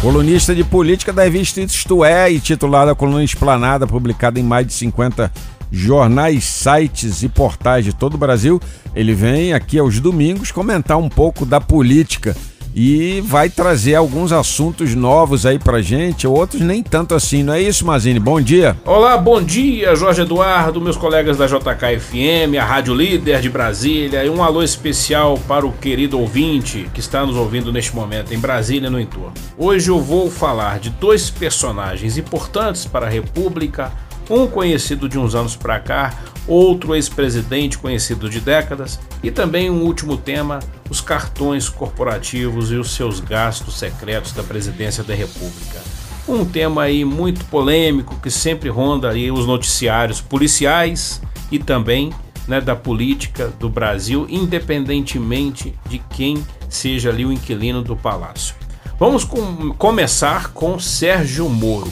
[0.02, 4.66] Colunista de política da revista Isto É e titular da coluna Esplanada, publicada em mais
[4.66, 5.32] de 50
[5.72, 8.60] jornais, sites e portais de todo o Brasil.
[8.96, 12.36] Ele vem aqui aos domingos comentar um pouco da política
[12.76, 17.62] e vai trazer alguns assuntos novos aí pra gente, outros nem tanto assim, não é
[17.62, 18.20] isso, Mazini?
[18.20, 18.78] Bom dia.
[18.86, 24.30] Olá, bom dia, Jorge Eduardo, meus colegas da JKFM, a Rádio Líder de Brasília, e
[24.30, 28.90] um alô especial para o querido ouvinte que está nos ouvindo neste momento em Brasília
[28.90, 29.34] no entorno.
[29.58, 33.92] Hoje eu vou falar de dois personagens importantes para a República
[34.30, 36.14] um conhecido de uns anos para cá,
[36.48, 40.60] outro ex-presidente conhecido de décadas, e também um último tema,
[40.90, 45.80] os cartões corporativos e os seus gastos secretos da presidência da República.
[46.28, 52.12] Um tema aí muito polêmico que sempre ronda aí os noticiários policiais e também
[52.48, 58.56] né, da política do Brasil, independentemente de quem seja ali o inquilino do palácio.
[59.00, 61.92] Vamos com, começar com Sérgio Moro.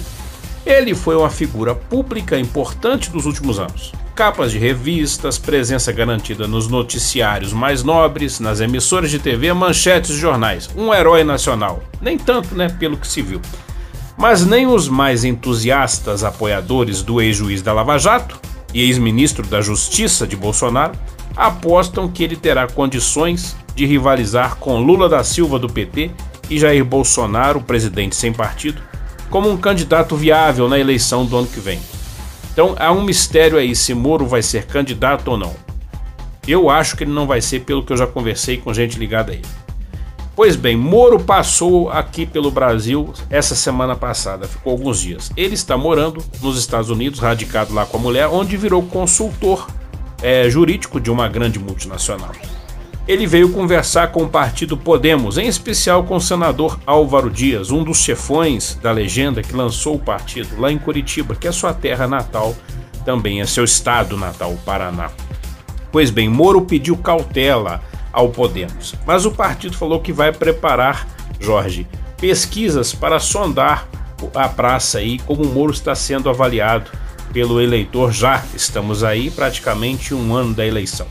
[0.66, 3.94] Ele foi uma figura pública importante dos últimos anos.
[4.16, 10.18] Capas de revistas, presença garantida nos noticiários mais nobres, nas emissoras de TV, manchetes de
[10.18, 10.70] jornais.
[10.76, 11.82] Um herói nacional.
[12.02, 13.42] Nem tanto, né, pelo que se viu.
[14.18, 18.38] Mas nem os mais entusiastas apoiadores do ex-juiz da Lava Jato
[18.74, 20.94] e ex-ministro da Justiça de Bolsonaro
[21.36, 26.12] apostam que ele terá condições de rivalizar com Lula da Silva do PT
[26.50, 28.82] e Jair Bolsonaro, presidente sem partido,
[29.30, 31.80] como um candidato viável na eleição do ano que vem.
[32.52, 35.56] Então há um mistério aí se Moro vai ser candidato ou não.
[36.48, 39.32] Eu acho que ele não vai ser, pelo que eu já conversei com gente ligada
[39.32, 39.46] a ele.
[40.36, 45.32] Pois bem, Moro passou aqui pelo Brasil essa semana passada, ficou alguns dias.
[45.36, 49.68] Ele está morando nos Estados Unidos, radicado lá com a mulher, onde virou consultor
[50.22, 52.32] é, jurídico de uma grande multinacional
[53.10, 57.84] ele veio conversar com o partido Podemos, em especial com o senador Álvaro Dias, um
[57.84, 62.08] dos chefões da legenda que lançou o partido lá em Curitiba, que é sua terra
[62.08, 62.56] natal,
[63.04, 65.10] também é seu estado natal, Paraná.
[65.92, 67.82] Pois bem, Moro pediu cautela
[68.14, 71.08] ao Podemos, mas o partido falou que vai preparar,
[71.40, 73.90] Jorge, pesquisas para sondar
[74.36, 76.92] a praça aí, como o Moro está sendo avaliado
[77.34, 78.12] pelo eleitor.
[78.12, 81.08] Já estamos aí praticamente um ano da eleição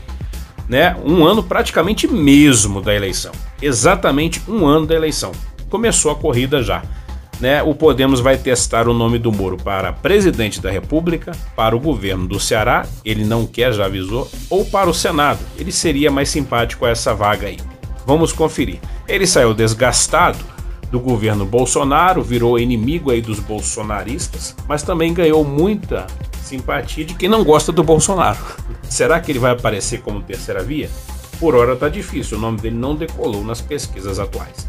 [0.69, 3.31] né, um ano praticamente mesmo da eleição.
[3.59, 5.31] Exatamente um ano da eleição.
[5.69, 6.83] Começou a corrida já.
[7.39, 11.79] Né, o Podemos vai testar o nome do Moro para presidente da República, para o
[11.79, 15.39] governo do Ceará, ele não quer, já avisou, ou para o Senado.
[15.57, 17.57] Ele seria mais simpático a essa vaga aí.
[18.05, 18.79] Vamos conferir.
[19.07, 20.37] Ele saiu desgastado
[20.91, 26.07] do governo Bolsonaro, virou inimigo aí dos bolsonaristas, mas também ganhou muita
[26.49, 28.39] simpatia de quem não gosta do Bolsonaro.
[28.83, 30.89] Será que ele vai aparecer como terceira via?
[31.39, 34.67] Por hora tá difícil, o nome dele não decolou nas pesquisas atuais.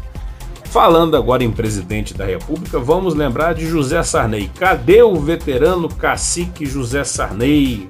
[0.65, 4.49] Falando agora em presidente da República, vamos lembrar de José Sarney.
[4.57, 7.89] Cadê o veterano cacique José Sarney?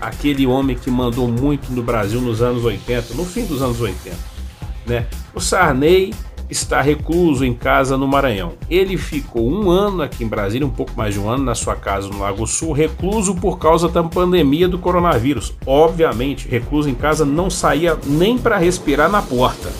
[0.00, 4.16] Aquele homem que mandou muito no Brasil nos anos 80, no fim dos anos 80.
[4.86, 5.06] Né?
[5.34, 6.12] O Sarney
[6.50, 8.52] está recluso em casa no Maranhão.
[8.70, 11.76] Ele ficou um ano aqui em Brasília, um pouco mais de um ano, na sua
[11.76, 15.54] casa no Lago Sul, recluso por causa da pandemia do coronavírus.
[15.66, 19.70] Obviamente, recluso em casa não saía nem para respirar na porta,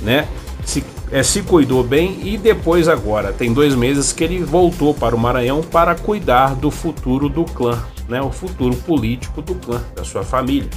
[0.00, 0.26] né?
[0.64, 5.16] Se, é, se cuidou bem e depois agora tem dois meses que ele voltou para
[5.16, 8.20] o Maranhão para cuidar do futuro do clã, né?
[8.20, 10.68] O futuro político do clã, da sua família.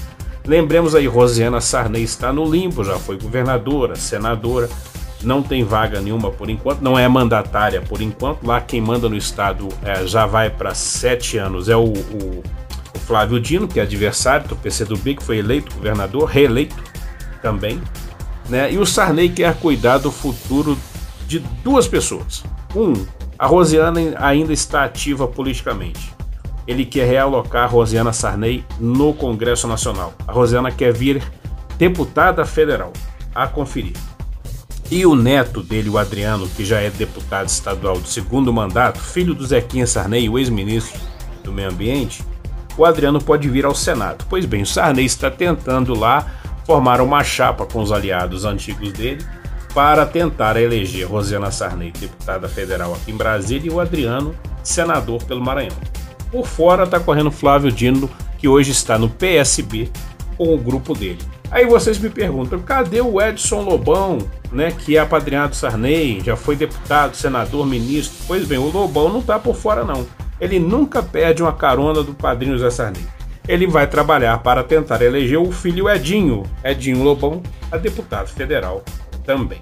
[0.46, 4.68] Lembremos aí, Rosiana Sarney está no limbo, já foi governadora, senadora,
[5.24, 8.46] não tem vaga nenhuma por enquanto, não é mandatária por enquanto.
[8.46, 12.44] Lá quem manda no estado é, já vai para sete anos é o, o,
[12.96, 16.76] o, Flávio Dino, que é adversário do PCdoB, que foi eleito governador, reeleito
[17.42, 17.82] também.
[18.50, 18.72] Né?
[18.72, 20.78] E o Sarney quer cuidar do futuro
[21.28, 22.44] de duas pessoas.
[22.76, 23.06] Um,
[23.38, 26.14] a Rosiana ainda está ativa politicamente.
[26.68, 30.14] Ele quer realocar a Rosiana Sarney no Congresso Nacional.
[30.28, 31.22] A Rosiana quer vir
[31.78, 32.94] deputada federal.
[33.34, 33.94] A conferir.
[34.92, 39.34] E o neto dele, o Adriano, que já é deputado estadual do segundo mandato, filho
[39.34, 41.00] do Zequinha Sarney, o ex-ministro
[41.46, 42.22] do Meio Ambiente,
[42.78, 44.26] o Adriano pode vir ao Senado.
[44.30, 46.30] Pois bem, o Sarney está tentando lá
[46.66, 49.26] formar uma chapa com os aliados antigos dele
[49.74, 55.40] para tentar eleger Rosiana Sarney, deputada federal aqui em Brasília, e o Adriano, senador pelo
[55.40, 55.78] Maranhão.
[56.30, 59.90] Por fora está correndo Flávio Dino, que hoje está no PSB
[60.38, 61.20] com o grupo dele.
[61.52, 64.20] Aí vocês me perguntam, cadê o Edson Lobão,
[64.54, 68.24] né, que é apadrinhado Sarney, já foi deputado, senador, ministro?
[68.26, 70.08] Pois bem, o Lobão não está por fora não.
[70.40, 73.06] Ele nunca perde uma carona do padrinho Zé Sarney.
[73.48, 78.82] Ele vai trabalhar para tentar eleger o filho Edinho, Edinho Lobão, a deputado federal
[79.26, 79.60] também.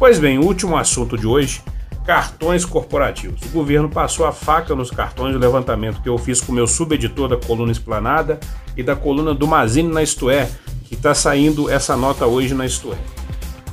[0.00, 1.62] Pois bem, o último assunto de hoje
[2.06, 3.42] cartões corporativos.
[3.42, 7.28] O governo passou a faca nos cartões de levantamento que eu fiz com meu subeditor
[7.28, 8.38] da coluna Esplanada
[8.76, 10.48] e da coluna do Mazine na Isto É,
[10.84, 12.96] que está saindo essa nota hoje na Isto É.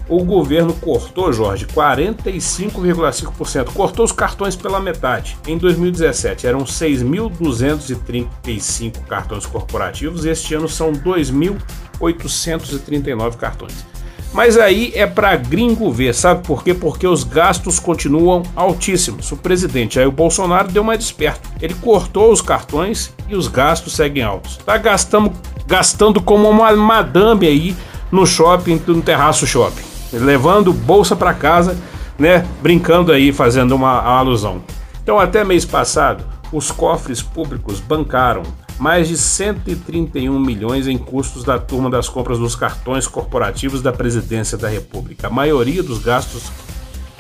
[0.10, 3.72] O governo cortou, Jorge, 45,5%.
[3.72, 5.38] Cortou os cartões pela metade.
[5.48, 13.86] Em 2017 eram 6.235 cartões corporativos este ano são 2.839 cartões.
[14.34, 16.74] Mas aí é para gringo ver, sabe por quê?
[16.74, 19.32] Porque os gastos continuam altíssimos.
[19.32, 21.48] O presidente o Bolsonaro deu mais desperto.
[21.62, 24.58] Ele cortou os cartões e os gastos seguem altos.
[24.58, 25.32] Tá gastando,
[25.68, 27.76] gastando como uma madame aí
[28.12, 31.78] no shopping, no terraço shopping, levando bolsa para casa,
[32.18, 32.44] né?
[32.60, 34.64] Brincando aí, fazendo uma, uma alusão.
[35.04, 38.42] Então, até mês passado, os cofres públicos bancaram
[38.80, 44.58] mais de 131 milhões em custos da turma das compras dos cartões corporativos da Presidência
[44.58, 45.28] da República.
[45.28, 46.52] A maioria dos gastos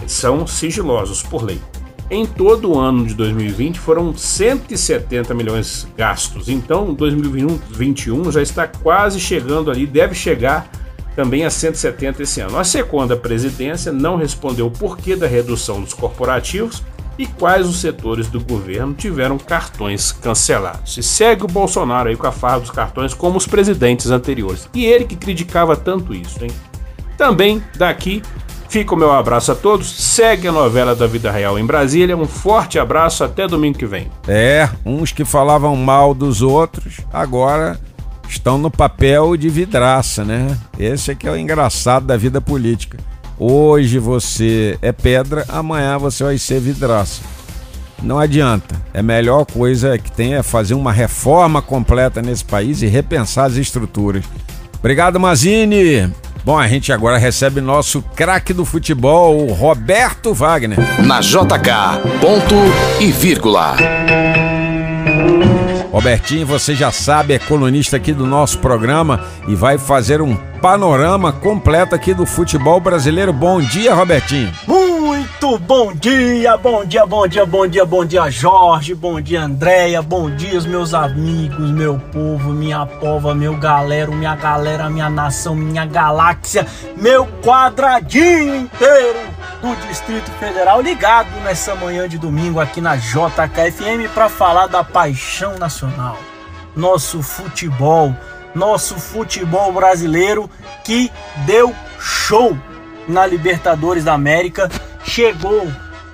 [0.07, 1.59] são sigilosos por lei.
[2.09, 6.49] Em todo o ano de 2020 foram 170 milhões gastos.
[6.49, 10.69] Então, 2021 já está quase chegando ali, deve chegar
[11.15, 12.57] também a 170 esse ano.
[12.57, 16.83] A Secom presidência não respondeu o porquê da redução dos corporativos
[17.17, 20.97] e quais os setores do governo tiveram cartões cancelados.
[20.97, 24.67] E segue o Bolsonaro aí com a farra dos cartões como os presidentes anteriores.
[24.73, 26.51] E ele que criticava tanto isso, hein?
[27.17, 28.21] Também daqui
[28.73, 29.87] fica o meu abraço a todos.
[29.87, 32.17] Segue a novela da vida real em Brasília.
[32.17, 34.09] Um forte abraço até domingo que vem.
[34.27, 37.79] É, uns que falavam mal dos outros, agora
[38.27, 40.57] estão no papel de vidraça, né?
[40.79, 42.97] Esse é que é o engraçado da vida política.
[43.45, 47.21] Hoje você é pedra, amanhã você vai ser vidraça.
[48.01, 48.73] Não adianta.
[48.93, 53.47] É a melhor coisa que tem é fazer uma reforma completa nesse país e repensar
[53.47, 54.23] as estruturas.
[54.79, 56.09] Obrigado, Mazini.
[56.45, 60.79] Bom, a gente agora recebe nosso craque do futebol, Roberto Wagner.
[61.05, 62.55] Na JK, ponto
[63.01, 63.75] e vírgula.
[65.93, 71.31] Robertinho, você já sabe, é colunista aqui do nosso programa e vai fazer um panorama
[71.31, 73.31] completo aqui do futebol brasileiro.
[73.31, 74.51] Bom dia, Robertinho.
[75.43, 80.01] Muito bom dia, bom dia, bom dia, bom dia, bom dia, Jorge, bom dia, Andréia,
[80.01, 85.85] bom dia, meus amigos, meu povo, minha pova, meu galera, minha galera, minha nação, minha
[85.85, 86.65] galáxia,
[86.95, 89.19] meu quadradinho inteiro
[89.61, 95.57] do Distrito Federal ligado nessa manhã de domingo aqui na JKFM para falar da paixão
[95.57, 96.17] nacional,
[96.73, 98.15] nosso futebol,
[98.55, 100.49] nosso futebol brasileiro
[100.85, 101.11] que
[101.45, 102.57] deu show
[103.09, 104.69] na Libertadores da América,
[105.03, 105.67] chegou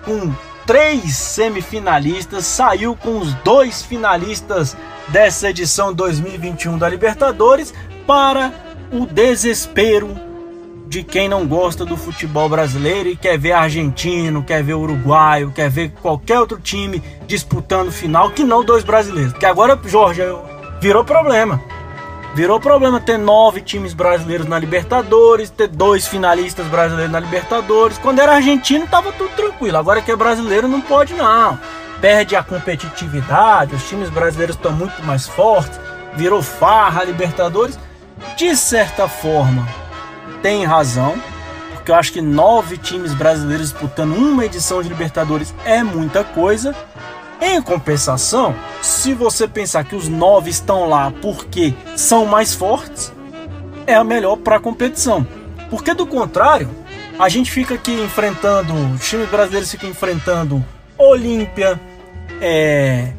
[0.04, 0.34] com
[0.66, 4.78] três semifinalistas, saiu com os dois finalistas
[5.08, 7.74] dessa edição 2021 da Libertadores
[8.06, 8.54] para
[8.92, 10.30] o desespero
[10.88, 15.70] de quem não gosta do futebol brasileiro e quer ver argentino, quer ver uruguaio, quer
[15.70, 19.32] ver qualquer outro time disputando final que não dois brasileiros.
[19.32, 20.22] Porque agora, Jorge,
[20.82, 21.62] virou problema.
[22.34, 27.98] Virou problema ter nove times brasileiros na Libertadores, ter dois finalistas brasileiros na Libertadores.
[27.98, 29.78] Quando era argentino, tava tudo tranquilo.
[29.78, 31.60] Agora que é brasileiro, não pode não.
[32.00, 35.80] Perde a competitividade, os times brasileiros estão muito mais fortes.
[36.16, 37.78] Virou farra a Libertadores.
[38.38, 39.68] De certa forma,
[40.42, 41.16] tem razão,
[41.74, 46.76] porque eu acho que nove times brasileiros disputando uma edição de Libertadores é muita coisa.
[47.42, 53.14] Em compensação, se você pensar que os nove estão lá porque são mais fortes,
[53.88, 55.26] é a melhor para a competição.
[55.70, 56.70] Porque do contrário,
[57.18, 60.64] a gente fica aqui enfrentando, os times brasileiros ficam enfrentando
[60.98, 61.80] Olímpia,
[62.42, 63.14] é,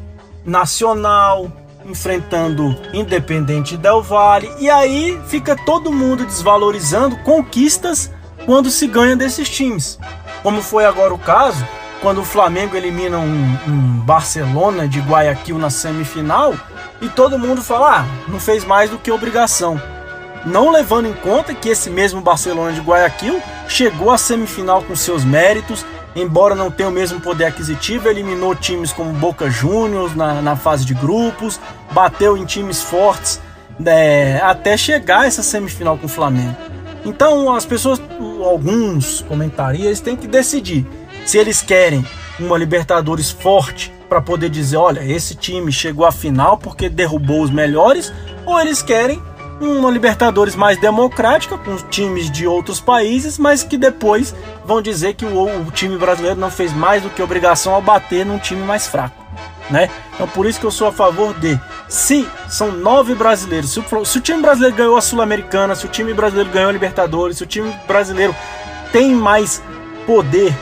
[0.45, 1.51] Nacional,
[1.85, 8.11] enfrentando Independente Del Valle, e aí fica todo mundo desvalorizando conquistas
[8.45, 9.99] quando se ganha desses times.
[10.43, 11.65] Como foi agora o caso,
[12.01, 16.55] quando o Flamengo elimina um, um Barcelona de Guayaquil na semifinal,
[16.99, 19.81] e todo mundo fala, ah, não fez mais do que obrigação.
[20.45, 25.23] Não levando em conta que esse mesmo Barcelona de Guayaquil chegou à semifinal com seus
[25.23, 25.85] méritos,
[26.15, 30.83] embora não tenha o mesmo poder aquisitivo, eliminou times como Boca Juniors na, na fase
[30.83, 31.59] de grupos,
[31.91, 33.39] bateu em times fortes
[33.79, 36.55] né, até chegar a essa semifinal com o Flamengo.
[37.05, 38.01] Então as pessoas,
[38.43, 40.85] alguns comentaristas, têm que decidir
[41.31, 42.05] se eles querem
[42.37, 47.49] uma Libertadores forte para poder dizer, olha, esse time chegou à final porque derrubou os
[47.49, 48.11] melhores,
[48.45, 49.23] ou eles querem
[49.61, 55.23] uma Libertadores mais democrática, com times de outros países, mas que depois vão dizer que
[55.23, 58.87] o, o, time brasileiro não fez mais do que obrigação ao bater num time mais
[58.87, 59.25] fraco.
[59.69, 59.89] Né?
[60.13, 61.57] Então por isso que eu sou a favor de
[61.87, 65.89] se são nove brasileiros, se o, se o time brasileiro ganhou a Sul-Americana, se o
[65.89, 68.35] time brasileiro ganhou a Libertadores, se o time brasileiro
[68.91, 69.63] tem mais
[70.05, 70.53] poder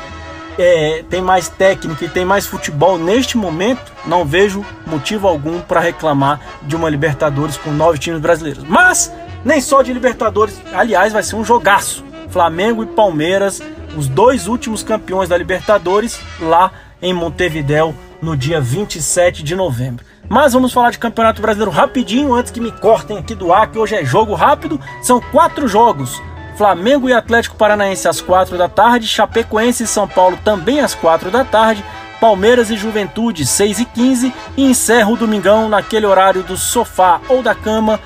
[0.61, 5.79] é, tem mais técnica e tem mais futebol neste momento, não vejo motivo algum para
[5.79, 8.63] reclamar de uma Libertadores com nove times brasileiros.
[8.67, 9.11] Mas
[9.43, 12.03] nem só de Libertadores, aliás, vai ser um jogaço.
[12.29, 13.61] Flamengo e Palmeiras,
[13.95, 20.05] os dois últimos campeões da Libertadores, lá em Montevidéu, no dia 27 de novembro.
[20.27, 23.79] Mas vamos falar de Campeonato Brasileiro rapidinho, antes que me cortem aqui do ar, que
[23.79, 24.79] hoje é jogo rápido.
[25.01, 26.21] São quatro jogos.
[26.59, 31.31] Flamengo e Atlético Paranaense às 4 da tarde, Chapecoense e São Paulo também às 4
[31.31, 31.81] da tarde,
[32.19, 37.41] Palmeiras e Juventude 6 e 15 e encerra o domingão naquele horário do sofá ou
[37.41, 37.97] da cama,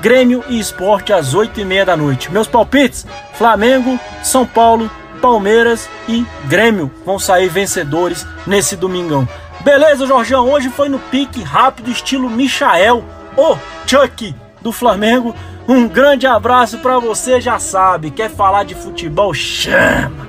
[0.00, 2.32] Grêmio e Esporte às 8 e meia da noite.
[2.32, 4.90] Meus palpites: Flamengo, São Paulo,
[5.22, 9.28] Palmeiras e Grêmio vão sair vencedores nesse domingão.
[9.60, 10.50] Beleza, Jorjão?
[10.50, 13.04] Hoje foi no pique rápido, estilo Michael,
[13.36, 15.32] o Chuck do Flamengo.
[15.66, 18.10] Um grande abraço pra você, já sabe.
[18.10, 19.32] Quer falar de futebol?
[19.32, 20.28] Chama!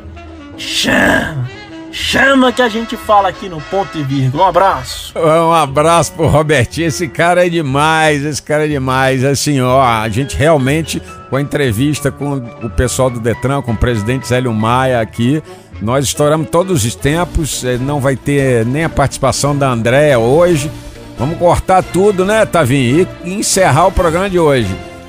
[0.57, 1.49] Chama!
[1.91, 4.43] Chama que a gente fala aqui no ponto e vírgula.
[4.43, 5.13] Um abraço.
[5.17, 6.87] Um abraço pro Robertinho.
[6.87, 9.23] Esse cara é demais, esse cara é demais.
[9.23, 13.77] Assim, ó, a gente realmente, com a entrevista com o pessoal do Detran, com o
[13.77, 15.41] presidente Zélio Maia aqui,
[15.81, 17.63] nós estouramos todos os tempos.
[17.63, 20.69] eh, Não vai ter nem a participação da Andréia hoje.
[21.17, 23.07] Vamos cortar tudo, né, Tavinho?
[23.23, 24.67] E encerrar o programa de hoje.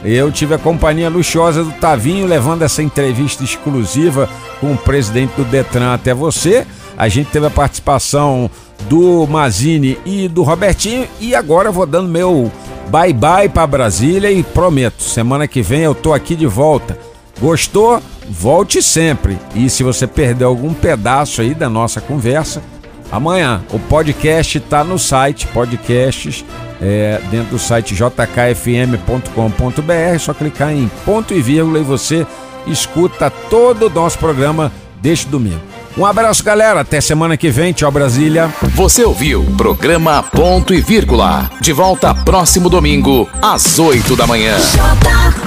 [0.09, 4.31] Eu tive a companhia luxuosa do Tavinho levando essa entrevista exclusiva
[4.61, 6.65] com o presidente do Detran até você.
[6.97, 8.49] A gente teve a participação
[8.89, 12.53] do Mazini e do Robertinho e agora vou dando meu
[12.89, 16.97] bye bye para Brasília e prometo, semana que vem eu tô aqui de volta.
[17.41, 18.01] Gostou?
[18.31, 19.37] Volte sempre.
[19.57, 22.63] E se você perdeu algum pedaço aí da nossa conversa,
[23.11, 26.45] Amanhã o podcast está no site, podcasts,
[26.81, 29.93] é, dentro do site jkfm.com.br.
[29.93, 32.27] É só clicar em ponto e vírgula e você
[32.67, 35.61] escuta todo o nosso programa deste domingo.
[35.97, 36.81] Um abraço, galera.
[36.81, 37.73] Até semana que vem.
[37.73, 38.53] Tchau, Brasília.
[38.75, 41.51] Você ouviu programa Ponto e Vírgula.
[41.61, 44.59] De volta próximo domingo, às 8 da manhã.
[44.59, 45.46] J